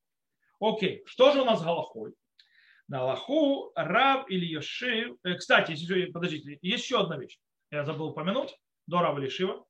[0.60, 2.14] Окей, что же у нас с Галахой?
[2.86, 5.16] На Аллаху Рав или Йошив.
[5.24, 5.74] Э, кстати,
[6.12, 7.38] подождите, еще одна вещь.
[7.70, 8.54] Я забыл упомянуть
[8.86, 9.64] до Рава или Шива.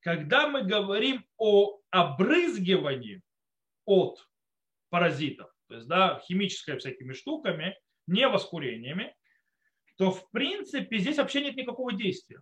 [0.00, 3.22] Когда мы говорим о обрызгивании
[3.84, 4.26] от
[4.88, 9.14] паразитов, то есть да, химическими всякими штуками, не воскурениями,
[9.96, 12.40] то в принципе здесь вообще нет никакого действия.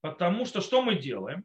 [0.00, 1.44] Потому что что мы делаем?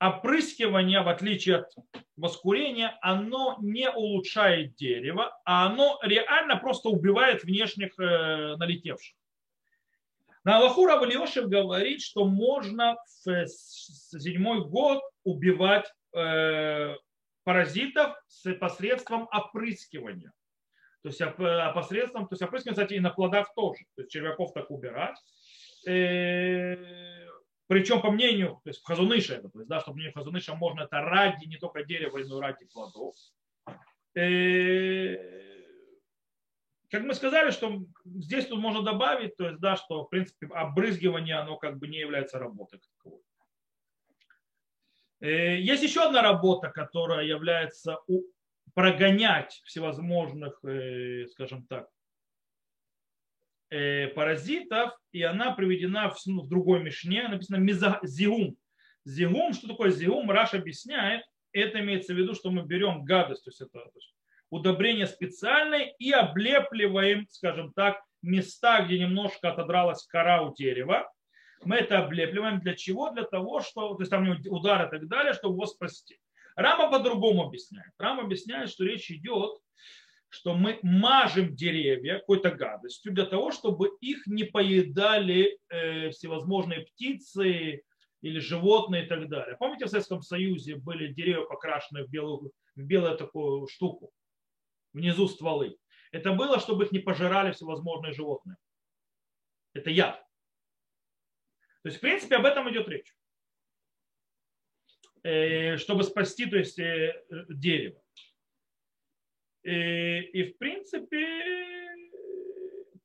[0.00, 1.74] опрыскивание, в отличие от
[2.16, 9.14] воскурения, оно не улучшает дерево, а оно реально просто убивает внешних э, налетевших.
[10.44, 16.94] На Аллаху Равлиошев говорит, что можно в седьмой год убивать э,
[17.44, 20.32] паразитов с посредством опрыскивания.
[21.02, 21.20] То есть
[21.74, 23.84] посредством, то есть опрыскивание, кстати, и на плодах тоже.
[23.96, 25.16] То есть червяков так убирать.
[25.86, 26.76] Э,
[27.66, 30.82] причем по мнению, то есть Хазуныша это, то есть, да, что по мнению Хазуныша можно
[30.82, 33.14] это ради не только дерева, но и ради плодов.
[36.90, 41.36] Как мы сказали, что здесь тут можно добавить, то есть, да, что, в принципе, обрызгивание,
[41.36, 42.80] оно как бы не является работой.
[45.20, 47.98] Э, есть еще одна работа, которая является
[48.74, 51.88] прогонять всевозможных, э, скажем так,
[53.70, 58.56] э, паразитов, и она приведена в, ну, другой мишне, написано зиум.
[59.04, 63.50] Зиум, что такое зиум, Раш объясняет, это имеется в виду, что мы берем гадость, то
[63.50, 64.14] есть это то есть
[64.50, 71.10] удобрение специальное и облепливаем, скажем так, места, где немножко отодралась кора у дерева.
[71.62, 73.10] Мы это облепливаем для чего?
[73.10, 76.18] Для того, что, то есть там удар и так далее, чтобы его спасти.
[76.56, 77.92] Рама по-другому объясняет.
[77.98, 79.58] Рама объясняет, что речь идет,
[80.28, 87.82] что мы мажем деревья какой-то гадостью для того, чтобы их не поедали э, всевозможные птицы
[88.22, 89.56] или животные и так далее.
[89.58, 94.12] Помните, в Советском Союзе были деревья покрашены в белую, в белую такую штуку,
[94.92, 95.78] внизу стволы.
[96.12, 98.56] Это было, чтобы их не пожирали всевозможные животные.
[99.72, 100.16] Это яд.
[101.82, 103.14] То есть, в принципе, об этом идет речь.
[105.22, 108.00] Э, чтобы спасти то есть, э, дерево.
[109.62, 111.94] И, и в принципе,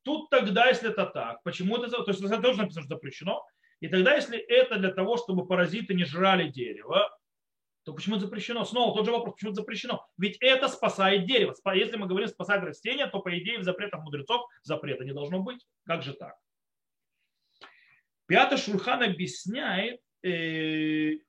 [0.04, 3.46] тут тогда, если это так, почему это, то есть это тоже написано, что запрещено,
[3.82, 7.10] и тогда, если это для того, чтобы паразиты не жрали дерево,
[7.86, 8.66] то почему запрещено?
[8.66, 10.08] Снова тот же вопрос, почему запрещено?
[10.18, 11.56] Ведь это спасает дерево.
[11.74, 15.66] Если мы говорим спасать растения, то по идее в запретах мудрецов запрета не должно быть.
[15.86, 16.36] Как же так?
[18.26, 21.20] Пятый Шурхан объясняет, э,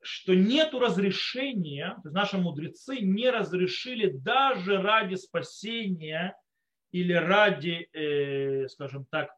[0.00, 6.36] что нет разрешения, то есть наши мудрецы не разрешили даже ради спасения
[6.92, 9.30] или ради, э, скажем так,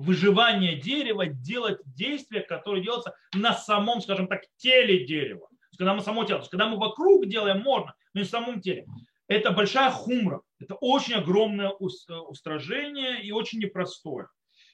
[0.00, 5.48] выживания дерева делать действия, которые делаются на самом, скажем так, теле дерева.
[5.76, 8.60] Когда мы само тело, то есть когда мы вокруг делаем, можно, но не в самом
[8.60, 8.86] теле.
[9.28, 14.28] Это большая хумра, это очень огромное устражение и очень непростое.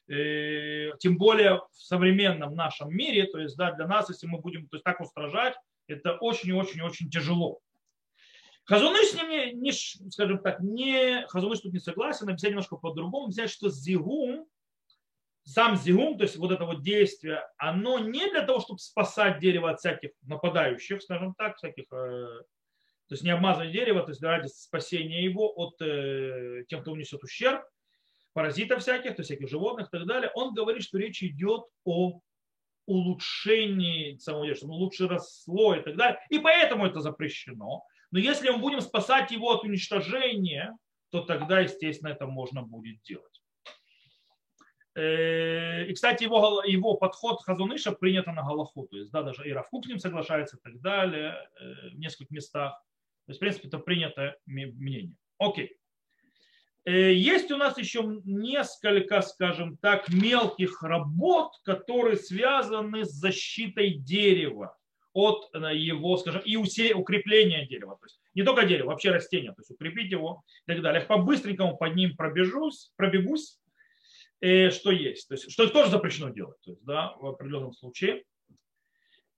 [0.09, 4.69] Э, тем более в современном нашем мире, то есть да, для нас, если мы будем
[4.69, 5.55] то есть, так устражать,
[5.89, 7.59] это очень-очень-очень тяжело.
[8.65, 13.25] Хазуныш с ним не, не, скажем так, не, Хазуныш тут не согласен, объясняет немножко по-другому,
[13.25, 14.47] объясняет, что зигум,
[15.47, 19.71] сам зигум, то есть вот это вот действие, оно не для того, чтобы спасать дерево
[19.71, 22.43] от всяких нападающих, скажем так, всяких, э,
[23.09, 27.23] то есть не обмазывать дерево, то есть ради спасения его от э, тех, кто унесет
[27.23, 27.63] ущерб,
[28.33, 32.21] паразитов всяких, то есть всяких животных и так далее, он говорит, что речь идет о
[32.87, 36.19] улучшении самого дерева, чтобы лучше росло и так далее.
[36.29, 37.85] И поэтому это запрещено.
[38.11, 40.77] Но если мы будем спасать его от уничтожения,
[41.11, 43.43] то тогда, естественно, это можно будет делать.
[44.97, 48.87] Э, и, кстати, его, его подход Хазуныша принято на Галаху.
[48.87, 52.31] То есть, да, даже и Равкук с ним соглашается и так далее э, в нескольких
[52.31, 52.83] местах.
[53.27, 55.15] То есть, в принципе, это принятое мнение.
[55.39, 55.77] Окей.
[56.87, 64.79] Э, есть у нас еще несколько, скажем так, мелких работ, которые связаны с защитой дерева
[65.13, 67.97] от его, скажем, и укрепления дерева.
[67.97, 71.03] То есть не только дерево, вообще растения, то есть укрепить его и так далее.
[71.03, 73.59] По-быстренькому под ним пробежусь, пробегусь,
[74.41, 75.29] что есть.
[75.29, 78.25] То есть, что тоже запрещено делать то есть, да, в определенном случае.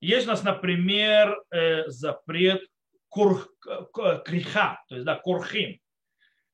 [0.01, 1.37] Есть у нас, например,
[1.87, 2.63] запрет
[3.09, 3.49] кур,
[4.25, 5.81] криха, то есть да, курхим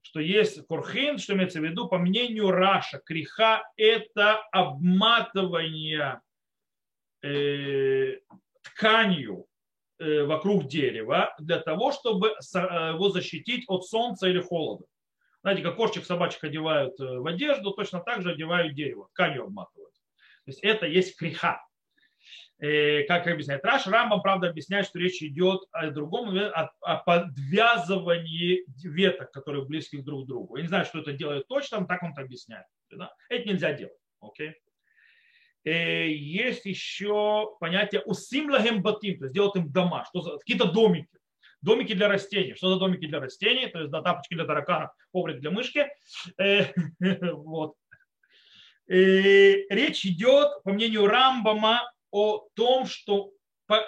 [0.04, 6.20] что есть курхин, что имеется в виду, по мнению Раша, криха– это обматывание
[7.22, 8.18] э,
[8.62, 9.46] тканью
[9.98, 14.84] э, вокруг дерева для того, чтобы э, его защитить от солнца или холода.
[15.44, 19.92] Знаете, как кошечек собачек одевают э, в одежду, точно так же одевают дерево, тканью обматывают.
[20.46, 21.62] То есть это есть криха.
[22.60, 28.64] Э, как объясняет Раш, Рамбам, правда, объясняет, что речь идет о другом, о, о подвязывании
[28.82, 30.56] веток, которые близки друг к другу.
[30.56, 32.64] Я не знаю, что это делает точно, но так он это объясняет.
[33.28, 33.98] Это нельзя делать.
[35.64, 41.18] Э, есть еще понятие усимлагем батим, то есть делать им дома, что какие-то домики.
[41.64, 42.54] Домики для растений.
[42.54, 43.68] Что за домики для растений?
[43.68, 45.88] То есть да, тапочки для тараканов, коврик для мышки.
[46.38, 46.66] Э,
[47.32, 47.74] вот.
[48.86, 53.30] Речь идет, по мнению Рамбама, о том, что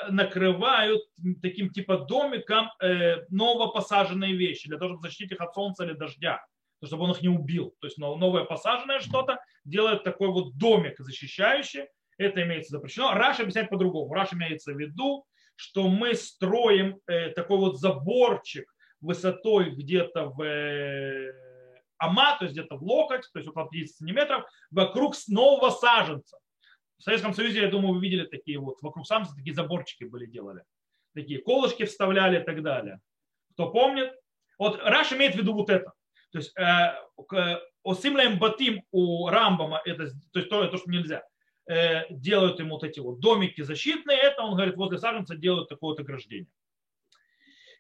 [0.09, 1.03] накрывают
[1.43, 6.45] таким типа домиком э, новопосаженные вещи, для того, чтобы защитить их от солнца или дождя,
[6.83, 7.74] чтобы он их не убил.
[7.81, 11.89] То есть новое посаженное что-то делает такой вот домик защищающий.
[12.16, 13.12] Это имеется запрещено.
[13.12, 14.14] Раш объясняет по-другому.
[14.14, 15.27] Раш имеется в виду,
[15.57, 21.33] что мы строим э, такой вот заборчик высотой где-то в э,
[21.99, 26.39] ама, то есть где-то в локоть, то есть около 50 сантиметров, вокруг нового саженца.
[26.99, 30.63] В Советском Союзе, я думаю, вы видели такие вот, вокруг самца такие заборчики были делали.
[31.15, 33.01] Такие колышки вставляли и так далее.
[33.53, 34.13] Кто помнит?
[34.59, 35.93] Вот Раш имеет в виду вот это.
[36.33, 41.23] То есть э, осимляем батим у Рамбама, это, то есть то, то, что нельзя, э,
[42.11, 46.01] делают ему вот эти вот домики защитные, это он говорит, возле саженца делают такое вот
[46.01, 46.49] ограждение.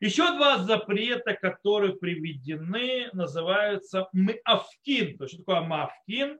[0.00, 5.16] Еще два запрета, которые приведены, называются мавкин.
[5.16, 6.38] То есть, что такое мавкин?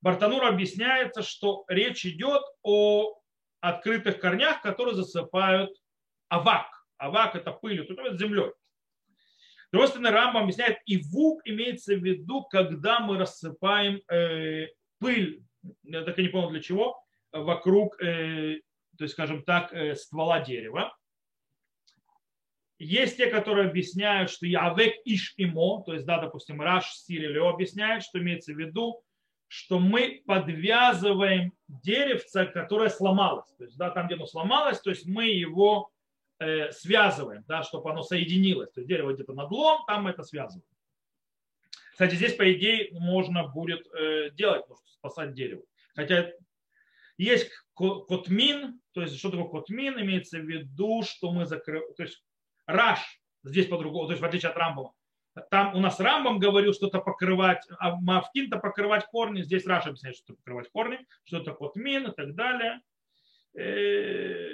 [0.00, 3.20] Бартанур объясняется, что речь идет о
[3.60, 5.70] открытых корнях, которые засыпают
[6.28, 6.66] авак.
[6.96, 8.52] Авак это пыль, то есть землей.
[9.70, 14.68] С Рамба объясняет, и вук имеется в виду, когда мы рассыпаем э,
[14.98, 15.42] пыль,
[15.82, 17.02] я так и не понял для чего,
[17.32, 18.60] вокруг, э,
[18.96, 20.96] то есть, скажем так, э, ствола дерева.
[22.78, 28.04] Есть те, которые объясняют, что Явек Иш Имо, то есть, да, допустим, Раш Сирилио объясняет,
[28.04, 29.02] что имеется в виду,
[29.48, 33.52] что мы подвязываем деревце, которое сломалось.
[33.56, 35.90] То есть, да, там, где оно сломалось, то есть мы его
[36.38, 38.70] э, связываем, да, чтобы оно соединилось.
[38.72, 40.64] То есть дерево где-то надлом, там мы это связываем.
[41.98, 45.64] Кстати, здесь, по идее, можно будет э, делать, спасать дерево.
[45.96, 46.30] Хотя
[47.16, 52.22] есть котмин, то есть что такое котмин, имеется в виду, что мы закрываем, то есть
[52.66, 53.00] раш,
[53.42, 54.92] здесь по-другому, то есть в отличие от Рамбова,
[55.50, 59.42] там у нас Рамбам говорил что-то покрывать, а Мавкин-то покрывать корни.
[59.42, 62.80] Здесь Раша объясняет, что покрывать корни, что это котмин и так далее.
[63.56, 64.52] Э,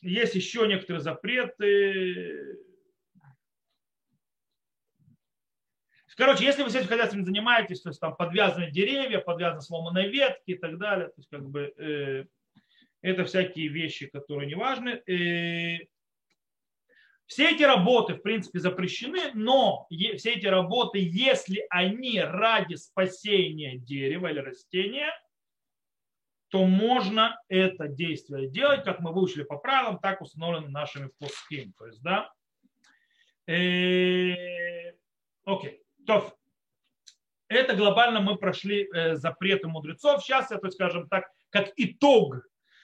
[0.00, 2.58] есть еще некоторые запреты.
[6.20, 10.54] Короче, если вы сельским хозяйством занимаетесь, то есть там подвязаны деревья, подвязаны сломанные ветки и
[10.54, 12.26] так далее, то есть как бы э,
[13.00, 15.02] это всякие вещи, которые не важны.
[15.06, 15.78] Э,
[17.24, 24.26] все эти работы, в принципе, запрещены, но все эти работы, если они ради спасения дерева
[24.26, 25.10] или растения,
[26.48, 31.72] то можно это действие делать, как мы выучили по правилам, так установлено нашими пуским.
[31.78, 32.30] То есть, да.
[33.46, 34.92] Э,
[35.46, 35.80] окей.
[36.10, 36.36] То,
[37.46, 40.24] это глобально мы прошли э, запреты мудрецов.
[40.24, 42.38] Сейчас это, скажем так, как итог,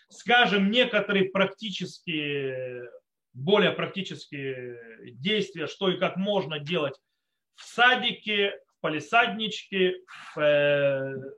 [0.09, 2.89] скажем, некоторые практические
[3.33, 6.95] более практические действия, что и как можно делать
[7.57, 9.97] в садике, в палисадничке,
[10.35, 11.35] в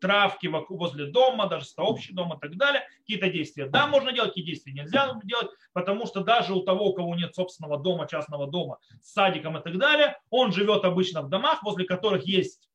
[0.00, 2.82] травке возле дома, даже сообщий дом и так далее.
[3.00, 6.94] Какие-то действия да, можно делать, какие действия нельзя делать, потому что даже у того, у
[6.94, 11.28] кого нет собственного дома, частного дома, с садиком и так далее, он живет обычно в
[11.28, 12.68] домах, возле которых есть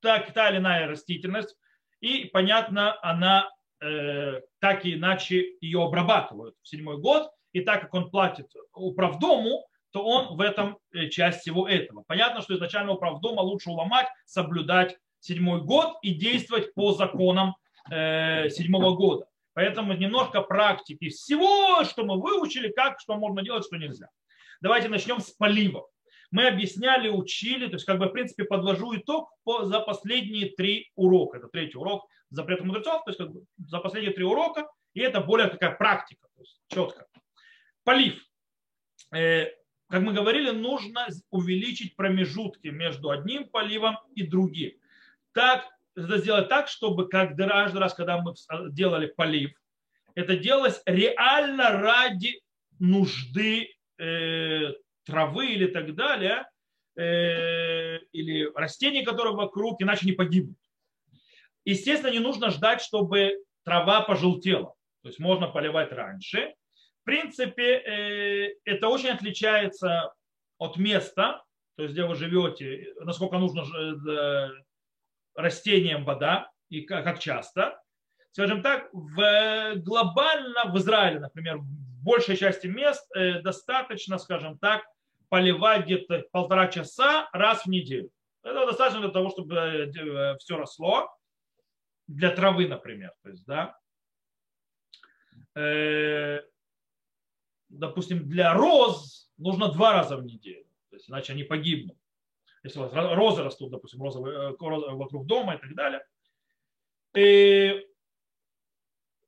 [0.00, 1.56] так, та или иная растительность,
[2.00, 3.48] и, понятно, она
[3.80, 9.66] э, так и иначе ее обрабатывают в седьмой год, и так как он платит управдому,
[9.92, 12.02] то он в этом э, часть всего этого.
[12.06, 17.54] Понятно, что изначально управдома лучше уломать, соблюдать седьмой год и действовать по законам
[17.90, 19.26] э, седьмого года.
[19.54, 24.08] Поэтому немножко практики всего, что мы выучили, как, что можно делать, что нельзя.
[24.60, 25.86] Давайте начнем с поливов.
[26.30, 30.90] Мы объясняли, учили, то есть как бы в принципе подвожу итог по, за последние три
[30.96, 31.38] урока.
[31.38, 35.20] Это третий урок запрета мудрецов, то есть как бы за последние три урока, и это
[35.20, 37.06] более такая практика, то есть четко.
[37.84, 38.24] Полив.
[39.14, 39.46] Э,
[39.88, 44.72] как мы говорили, нужно увеличить промежутки между одним поливом и другим.
[45.32, 48.34] Так, это сделать так, чтобы каждый раз, когда мы
[48.70, 49.52] делали полив,
[50.14, 52.40] это делалось реально ради
[52.78, 54.72] нужды э,
[55.04, 56.46] травы или так далее,
[56.96, 60.58] э, или растений, которые вокруг, иначе не погибнут.
[61.64, 64.74] Естественно, не нужно ждать, чтобы трава пожелтела.
[65.02, 66.54] То есть можно поливать раньше,
[67.02, 70.12] в принципе, э, это очень отличается
[70.58, 71.42] от места,
[71.76, 74.50] то есть где вы живете, насколько нужно э,
[75.34, 77.80] растениям вода и как часто.
[78.32, 84.82] Скажем так, в, глобально в Израиле, например, в большей части мест э, достаточно, скажем так,
[85.28, 88.10] поливать где-то полтора часа раз в неделю.
[88.42, 89.92] Это достаточно для того, чтобы
[90.38, 91.10] все росло.
[92.08, 93.12] Для травы, например.
[93.22, 93.76] То есть, да
[97.72, 101.96] допустим, для роз нужно два раза в неделю, то есть, иначе они погибнут.
[102.62, 106.04] Если у вас розы растут, допустим, розовые, э, вокруг дома и так далее.
[107.16, 107.86] И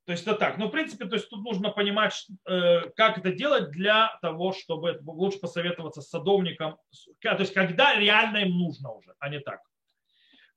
[0.05, 0.57] То есть это так.
[0.57, 4.99] Ну, в принципе, то есть тут нужно понимать, э, как это делать для того, чтобы
[5.03, 6.77] лучше посоветоваться с садовником.
[7.21, 9.61] То есть когда реально им нужно уже, а не так.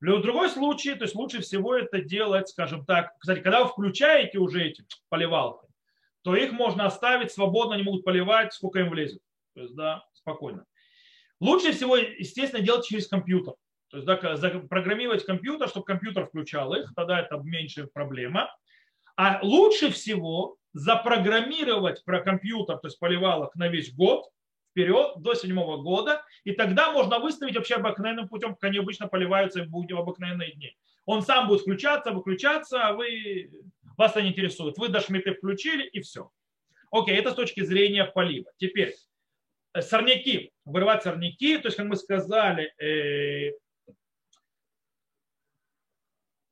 [0.00, 4.38] В другой случае, то есть лучше всего это делать, скажем так, кстати, когда вы включаете
[4.38, 5.66] уже эти поливалки,
[6.22, 9.22] то их можно оставить свободно, они могут поливать, сколько им влезет.
[9.54, 10.66] То есть, да, спокойно.
[11.40, 13.54] Лучше всего, естественно, делать через компьютер.
[13.90, 14.16] То есть, да,
[14.68, 18.54] программировать компьютер, чтобы компьютер включал их, тогда это меньше проблема.
[19.16, 24.28] А лучше всего запрограммировать про компьютер, то есть поливалок на весь год,
[24.70, 29.64] вперед, до седьмого года, и тогда можно выставить вообще обыкновенным путем, как они обычно поливаются
[29.64, 30.76] в обыкновенные дни.
[31.04, 33.50] Он сам будет включаться, выключаться, а вы,
[33.96, 34.76] вас это не интересует.
[34.76, 36.30] Вы до шмиты включили и все.
[36.90, 38.52] Окей, это с точки зрения полива.
[38.58, 38.94] Теперь
[39.82, 43.52] сорняки, вырывать сорняки, то есть, как мы сказали, э,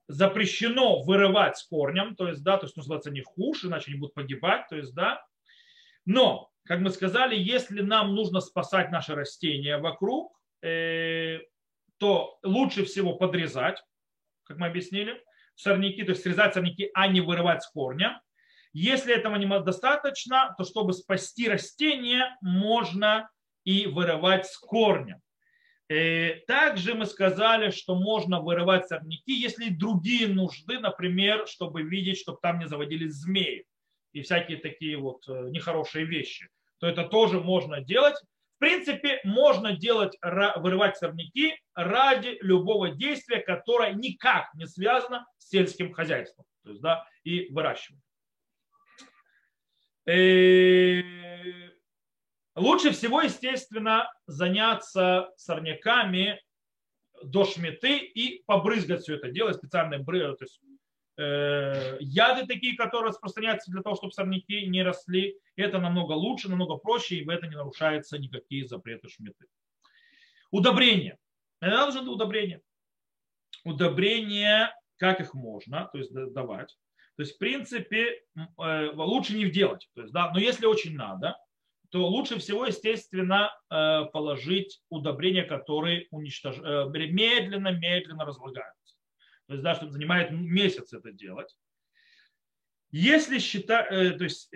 [0.09, 4.15] запрещено вырывать с корнем, то есть, да, то есть называется не хуже, иначе они будут
[4.15, 5.25] погибать, то есть, да.
[6.05, 11.41] Но, как мы сказали, если нам нужно спасать наши растения вокруг, э,
[11.99, 13.83] то лучше всего подрезать,
[14.45, 15.23] как мы объяснили,
[15.55, 18.21] сорняки, то есть срезать сорняки, а не вырывать с корня.
[18.79, 23.31] Если этого недостаточно, то чтобы спасти растение, можно
[23.65, 25.19] и вырывать с корня.
[25.89, 32.39] Э, также мы сказали, что можно вырывать сорняки, если другие нужды, например, чтобы видеть, чтобы
[32.43, 33.65] там не заводились змеи
[34.13, 38.17] и всякие такие вот э, нехорошие вещи, то это тоже можно делать.
[38.57, 45.95] В принципе, можно делать, вырывать сорняки ради любого действия, которое никак не связано с сельским
[45.95, 48.03] хозяйством то есть, да, и выращиванием.
[50.07, 51.03] Э,
[52.57, 56.41] Лучше всего, естественно, заняться сорняками
[57.23, 60.61] до шметы и побрызгать все это дело, специальные брызги, то есть
[61.19, 65.39] э, яды такие, которые распространяются для того, чтобы сорняки не росли.
[65.57, 69.47] Это намного лучше, намного проще, и в это не нарушаются никакие запреты шметы.
[70.51, 71.19] Удобрения.
[71.61, 72.63] Это нужно удобрения.
[73.65, 76.75] Удобрения, как их можно, то есть давать.
[77.17, 79.89] То есть, в принципе, э, лучше не делать.
[79.95, 81.37] То есть, да, но если очень надо,
[81.91, 88.97] то лучше всего, естественно, э, положить удобрения, которые медленно-медленно э, разлагаются.
[89.47, 91.57] То есть, да, что занимает месяц это делать.
[92.91, 94.49] Если считать, то есть,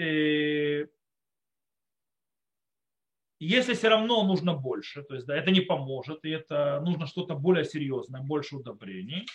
[3.40, 7.34] если все равно нужно больше, то есть, да, это не поможет, и это нужно что-то
[7.34, 9.26] более серьезное, больше удобрений,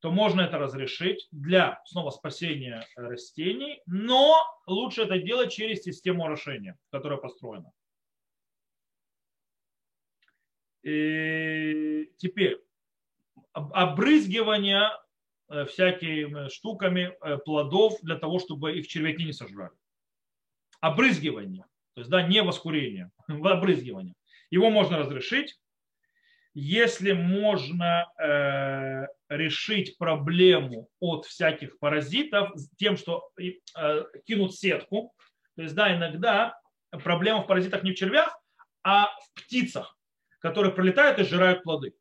[0.00, 4.36] то можно это разрешить для снова спасения растений, но
[4.66, 7.72] лучше это делать через систему орошения, которая построена.
[10.82, 12.58] И теперь
[13.52, 14.90] обрызгивание
[15.48, 19.74] э, всякими штуками э, плодов для того, чтобы их червяки не сожрали.
[20.80, 24.14] Обрызгивание, то есть да, не воскурение, обрызгивание.
[24.50, 25.58] Его можно разрешить,
[26.60, 35.14] если можно э, решить проблему от всяких паразитов тем, что э, кинут сетку,
[35.54, 36.58] то есть да, иногда
[37.04, 38.36] проблема в паразитах не в червях,
[38.82, 39.96] а в птицах,
[40.40, 41.94] которые пролетают и сжирают плоды.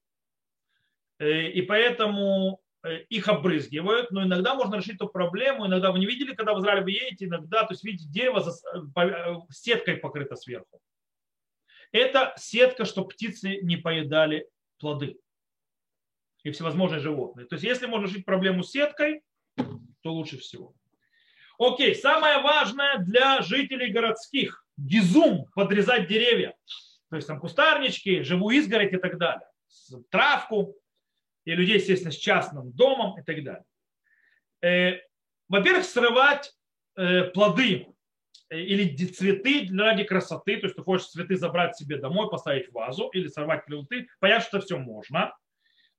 [1.19, 5.67] Э, и поэтому э, их обрызгивают, но иногда можно решить эту проблему.
[5.67, 9.35] Иногда вы не видели, когда в Израиле вы едете, иногда, то есть видите, дерево э,
[9.51, 10.81] сеткой покрыто сверху.
[11.91, 14.47] Это сетка, чтобы птицы не поедали
[14.79, 15.17] плоды
[16.43, 17.47] и всевозможные животные.
[17.47, 19.21] То есть если можно решить проблему с сеткой,
[20.01, 20.73] то лучше всего.
[21.59, 26.55] Окей, самое важное для жителей городских– гизум, подрезать деревья.
[27.09, 29.47] То есть там кустарнички, живую изгородь и так далее.
[30.09, 30.75] Травку,
[31.45, 33.65] и людей, естественно, с частным домом и так далее.
[34.61, 34.99] Э,
[35.47, 36.53] во-первых, срывать
[36.95, 37.87] э, плоды
[38.49, 43.09] или цветы ради красоты, то есть ты хочешь цветы забрать себе домой, поставить в вазу
[43.09, 45.33] или сорвать плоды, понятно, что все можно.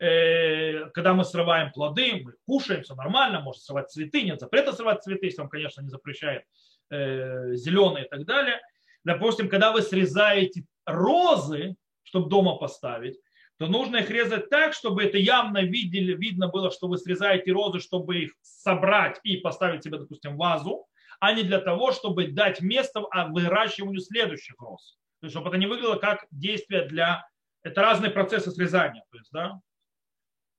[0.01, 5.03] Э, когда мы срываем плоды, мы кушаем, все нормально, можно срывать цветы, нет запрета срывать
[5.03, 6.45] цветы, если он, конечно, не запрещает
[6.91, 8.61] э, зеленые и так далее.
[9.05, 13.19] Допустим, когда вы срезаете розы, чтобы дома поставить,
[13.59, 17.81] то нужно их резать так, чтобы это явно видели, видно было, что вы срезаете розы,
[17.81, 20.87] чтобы их собрать и поставить себе, допустим, вазу,
[21.21, 24.99] а не для того, чтобы дать место выращиванию следующих роз.
[25.21, 27.27] То есть, чтобы это не выглядело как действие для...
[27.63, 29.05] Это разные процессы срезания.
[29.11, 29.61] То есть, да?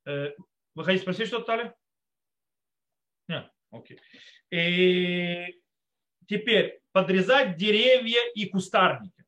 [0.06, 0.32] Э,
[0.76, 1.76] вы хотите спросить что-то, Таля?
[3.28, 4.00] Нет, окей.
[4.52, 5.62] И
[6.28, 9.26] теперь подрезать деревья и кустарники.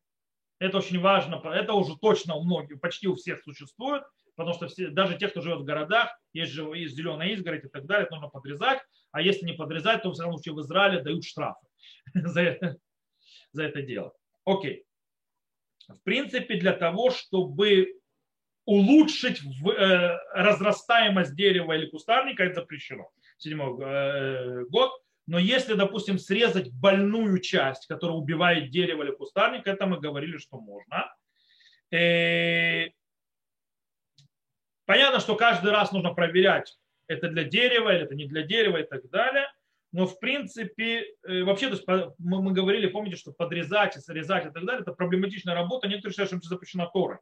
[0.58, 1.36] Это очень важно.
[1.36, 4.04] Это уже точно у многих, почти у всех существует,
[4.36, 7.68] потому что все, даже те, кто живет в городах, есть, же, есть зеленая изгородь и
[7.68, 8.80] так далее, нужно подрезать
[9.12, 11.66] а если не подрезать, то в всяком случае в Израиле дают штрафы
[12.14, 12.78] за это,
[13.52, 14.12] за это дело.
[14.44, 14.84] Окей.
[15.86, 17.98] В принципе, для того, чтобы
[18.64, 23.10] улучшить в, э, разрастаемость дерева или кустарника, это запрещено.
[23.36, 24.92] Седьмой э, год.
[25.26, 30.58] Но если, допустим, срезать больную часть, которая убивает дерево или кустарник, это мы говорили, что
[30.58, 31.14] можно.
[31.90, 32.88] Э,
[34.84, 38.84] понятно, что каждый раз нужно проверять, это для дерева или это не для дерева и
[38.84, 39.48] так далее.
[39.92, 41.86] Но в принципе, э, вообще, то есть
[42.18, 46.30] мы, мы говорили, помните, что подрезать, срезать и так далее, это проблематичная работа, некоторые считают,
[46.30, 47.18] что это запрещено Торой.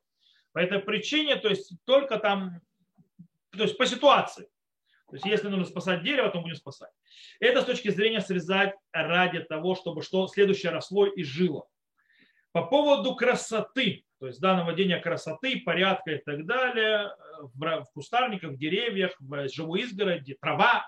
[0.52, 2.60] По этой причине, то есть только там,
[3.50, 4.48] то есть по ситуации.
[5.08, 6.92] То есть если нужно спасать дерево, то будем спасать.
[7.40, 11.66] Это с точки зрения срезать ради того, чтобы что следующее росло и жило.
[12.52, 17.10] По поводу красоты, то есть да, наводения красоты, порядка и так далее,
[17.54, 20.86] в кустарниках, в деревьях, в живой изгороди, трава,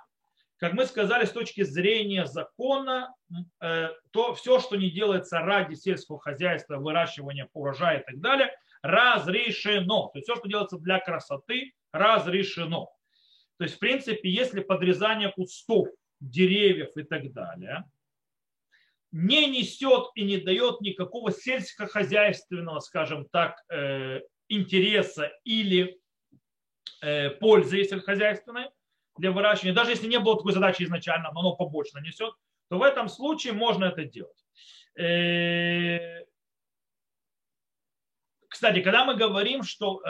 [0.59, 3.13] как мы сказали, с точки зрения закона,
[3.61, 10.11] э, то все, что не делается ради сельского хозяйства, выращивания урожая и так далее, разрешено.
[10.13, 12.91] То есть все, что делается для красоты, разрешено.
[13.57, 15.89] То есть, в принципе, если подрезание кустов,
[16.21, 17.85] деревьев и так далее
[19.13, 26.01] не несет и не дает никакого сельскохозяйственного, скажем так, э, интереса или
[27.03, 28.71] э, пользы сельскохозяйственной
[29.19, 32.33] для выращивания, даже если не было такой задачи изначально, но оно побочно несет,
[32.71, 34.47] то в этом случае можно это делать.
[34.99, 36.25] Э,
[38.49, 40.03] кстати, когда мы говорим, что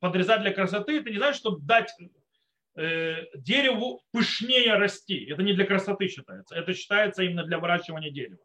[0.00, 1.94] подрезать для красоты, это не значит, чтобы дать
[3.34, 5.26] дереву пышнее расти.
[5.30, 8.38] Это не для красоты считается, это считается именно для выращивания дерева.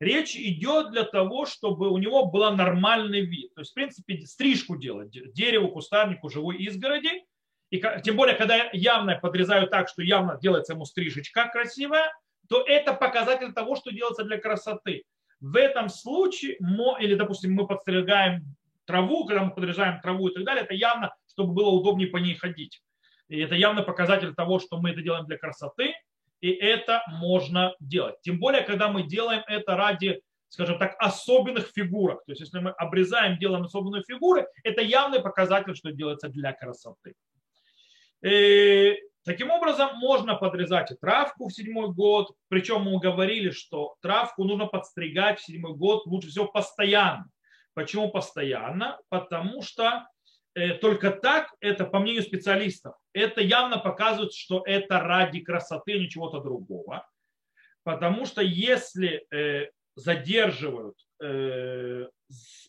[0.00, 3.54] Речь идет для того, чтобы у него был нормальный вид.
[3.54, 7.24] То есть, в принципе, стрижку делать дереву, кустарнику, живой изгороди.
[7.70, 12.12] И тем более, когда явно подрезаю так, что явно делается ему стрижечка красивая,
[12.48, 15.04] то это показатель того, что делается для красоты.
[15.40, 16.56] В этом случае,
[17.00, 18.42] или, допустим, мы подстригаем
[18.86, 22.34] траву, когда мы подрезаем траву и так далее, это явно, чтобы было удобнее по ней
[22.34, 22.82] ходить.
[23.34, 25.92] И это явно показатель того, что мы это делаем для красоты,
[26.40, 28.20] и это можно делать.
[28.22, 32.24] Тем более, когда мы делаем это ради, скажем так, особенных фигурок.
[32.26, 37.14] То есть, если мы обрезаем, делаем особенные фигуры, это явный показатель, что делается для красоты.
[38.22, 42.36] И таким образом, можно подрезать травку в седьмой год.
[42.48, 47.26] Причем мы говорили, что травку нужно подстригать в седьмой год лучше всего постоянно.
[47.74, 49.00] Почему постоянно?
[49.08, 50.06] Потому что
[50.80, 56.08] только так, это по мнению специалистов, это явно показывает, что это ради красоты, а не
[56.08, 57.06] чего-то другого.
[57.82, 62.06] Потому что если э, задерживают э,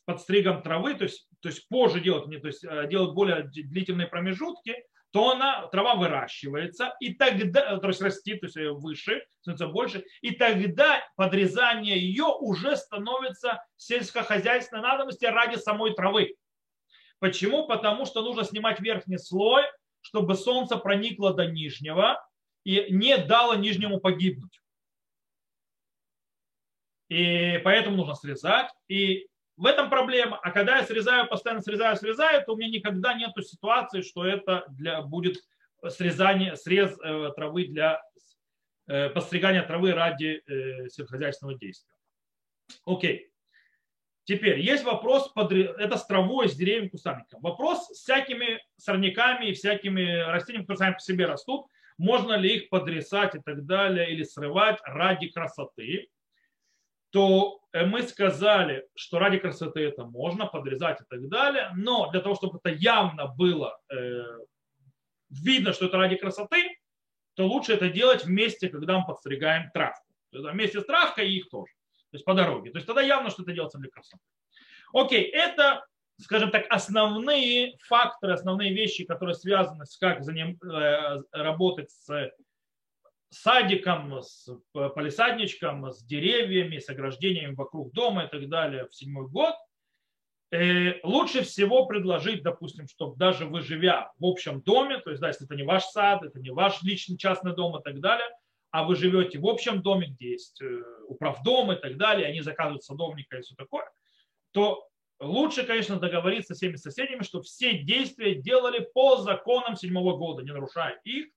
[0.05, 4.75] подстригом травы, то есть, то есть позже делают, то есть делают более длительные промежутки,
[5.15, 10.31] то она, трава выращивается, и тогда, то есть растит, то есть выше, становится больше, и
[10.31, 16.36] тогда подрезание ее уже становится сельскохозяйственной надобностью ради самой травы.
[17.20, 17.68] Почему?
[17.68, 19.63] Потому что нужно снимать верхний слой,
[20.01, 22.24] чтобы солнце проникло до нижнего
[22.63, 24.61] и не дало нижнему погибнуть.
[27.09, 28.70] И поэтому нужно срезать.
[28.88, 30.38] И в этом проблема.
[30.38, 34.66] А когда я срезаю, постоянно срезаю, срезаю, то у меня никогда нет ситуации, что это
[34.70, 35.38] для, будет
[35.89, 38.01] срезание, срез э, травы для
[38.88, 41.93] э, постригания травы ради э, сельскохозяйственного действия.
[42.86, 43.32] Окей.
[44.26, 47.41] Теперь есть вопрос, под, это с травой, с деревьями, кустарником.
[47.41, 51.67] Вопрос с всякими сорняками и всякими растениями, которые сами по себе растут.
[51.99, 56.09] Можно ли их подрезать и так далее, или срывать ради красоты.
[57.11, 61.71] То э, мы сказали, что ради красоты это можно подрезать и так далее.
[61.76, 64.23] Но для того, чтобы это явно было э,
[65.30, 66.80] видно, что это ради красоты,
[67.36, 70.03] то лучше это делать вместе, когда мы подстригаем травку.
[70.32, 71.71] Вместе с травкой и их тоже
[72.16, 72.72] то есть по дороге.
[72.72, 74.24] То есть тогда явно, что это делается для красоты.
[74.93, 75.86] Окей, это,
[76.22, 82.32] скажем так, основные факторы, основные вещи, которые связаны с как за ним, э, работать с
[83.30, 89.55] садиком, с полисадничком, с деревьями, с ограждениями вокруг дома и так далее в седьмой год.
[90.51, 95.28] Э, лучше всего предложить, допустим, чтобы даже вы живя в общем доме, то есть, да,
[95.28, 98.30] если это не ваш сад, это не ваш личный частный дом и так далее,
[98.76, 102.84] а вы живете в общем доме, где есть э, управдом и так далее, они заказывают
[102.84, 103.89] садовника и все такое,
[104.51, 104.86] то
[105.21, 110.51] лучше, конечно, договориться с всеми соседями, чтобы все действия делали по законам седьмого года, не
[110.51, 111.28] нарушая их.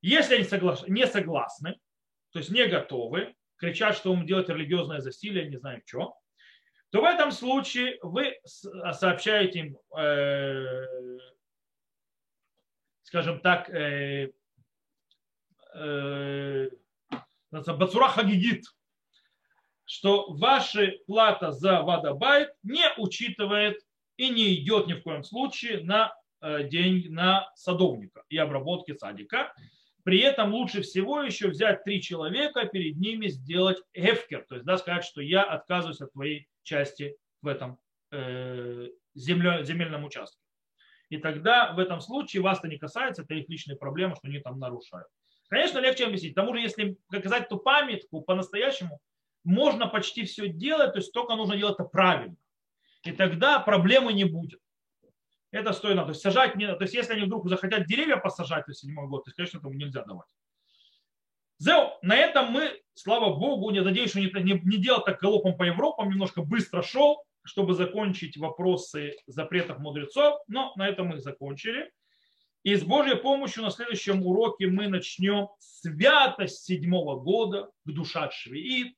[0.00, 0.88] Если они соглас...
[0.88, 1.78] не согласны,
[2.32, 6.14] то есть не готовы, кричат, что им делать религиозное засилие, не знаю что,
[6.88, 10.86] то в этом случае вы сообщаете им, э,
[13.02, 14.32] скажем так, э,
[17.52, 18.64] Бацура Хагигит,
[19.84, 23.80] что ваша плата за вадабайт не учитывает
[24.16, 29.52] и не идет ни в коем случае на э, день на садовника и обработки садика.
[30.04, 34.78] При этом лучше всего еще взять три человека, перед ними сделать эфкер, то есть да,
[34.78, 37.78] сказать, что я отказываюсь от твоей части в этом
[38.12, 40.40] э, земле, земельном участке.
[41.08, 44.38] И тогда в этом случае вас это не касается, это их личные проблемы, что они
[44.38, 45.08] там нарушают.
[45.50, 46.32] Конечно, легче объяснить.
[46.32, 49.00] К тому же, если показать ту памятку по-настоящему,
[49.42, 52.36] можно почти все делать, то есть только нужно делать это правильно.
[53.02, 54.60] И тогда проблемы не будет.
[55.50, 58.74] Это стоит То есть сажать не То есть если они вдруг захотят деревья посажать на
[58.74, 60.28] седьмой год, то, конечно, этому нельзя давать.
[61.58, 65.56] Зел, на этом мы, слава богу, не надеюсь, что не, не, не делал так галопом
[65.56, 71.90] по Европам, немножко быстро шел, чтобы закончить вопросы запретов мудрецов, но на этом мы закончили.
[72.62, 78.94] И с Божьей помощью на следующем уроке мы начнем святость седьмого года к душа Швеит,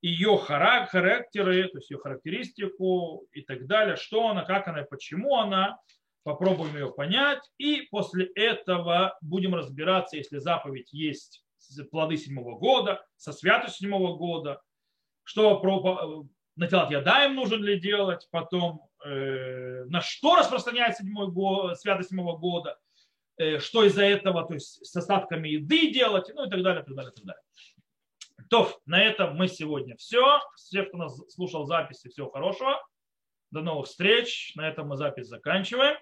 [0.00, 5.78] ее характеры, то есть ее характеристику и так далее, что она, как она, почему она.
[6.22, 7.40] Попробуем ее понять.
[7.58, 11.44] И после этого будем разбираться, если заповедь есть
[11.90, 14.60] плоды седьмого года, со святостью седьмого года,
[15.22, 16.24] что про
[16.56, 22.70] Натилат Ядаем нужен ли делать, потом э, на что распространяется седьмой год, святость седьмого года,
[22.70, 22.85] э,
[23.60, 27.12] что из-за этого, то есть с остатками еды делать, ну и так далее, так далее,
[27.12, 27.42] так далее.
[28.48, 30.40] То, на этом мы сегодня все.
[30.54, 32.80] Все, кто нас слушал записи, всего хорошего.
[33.50, 34.52] До новых встреч.
[34.54, 35.96] На этом мы запись заканчиваем.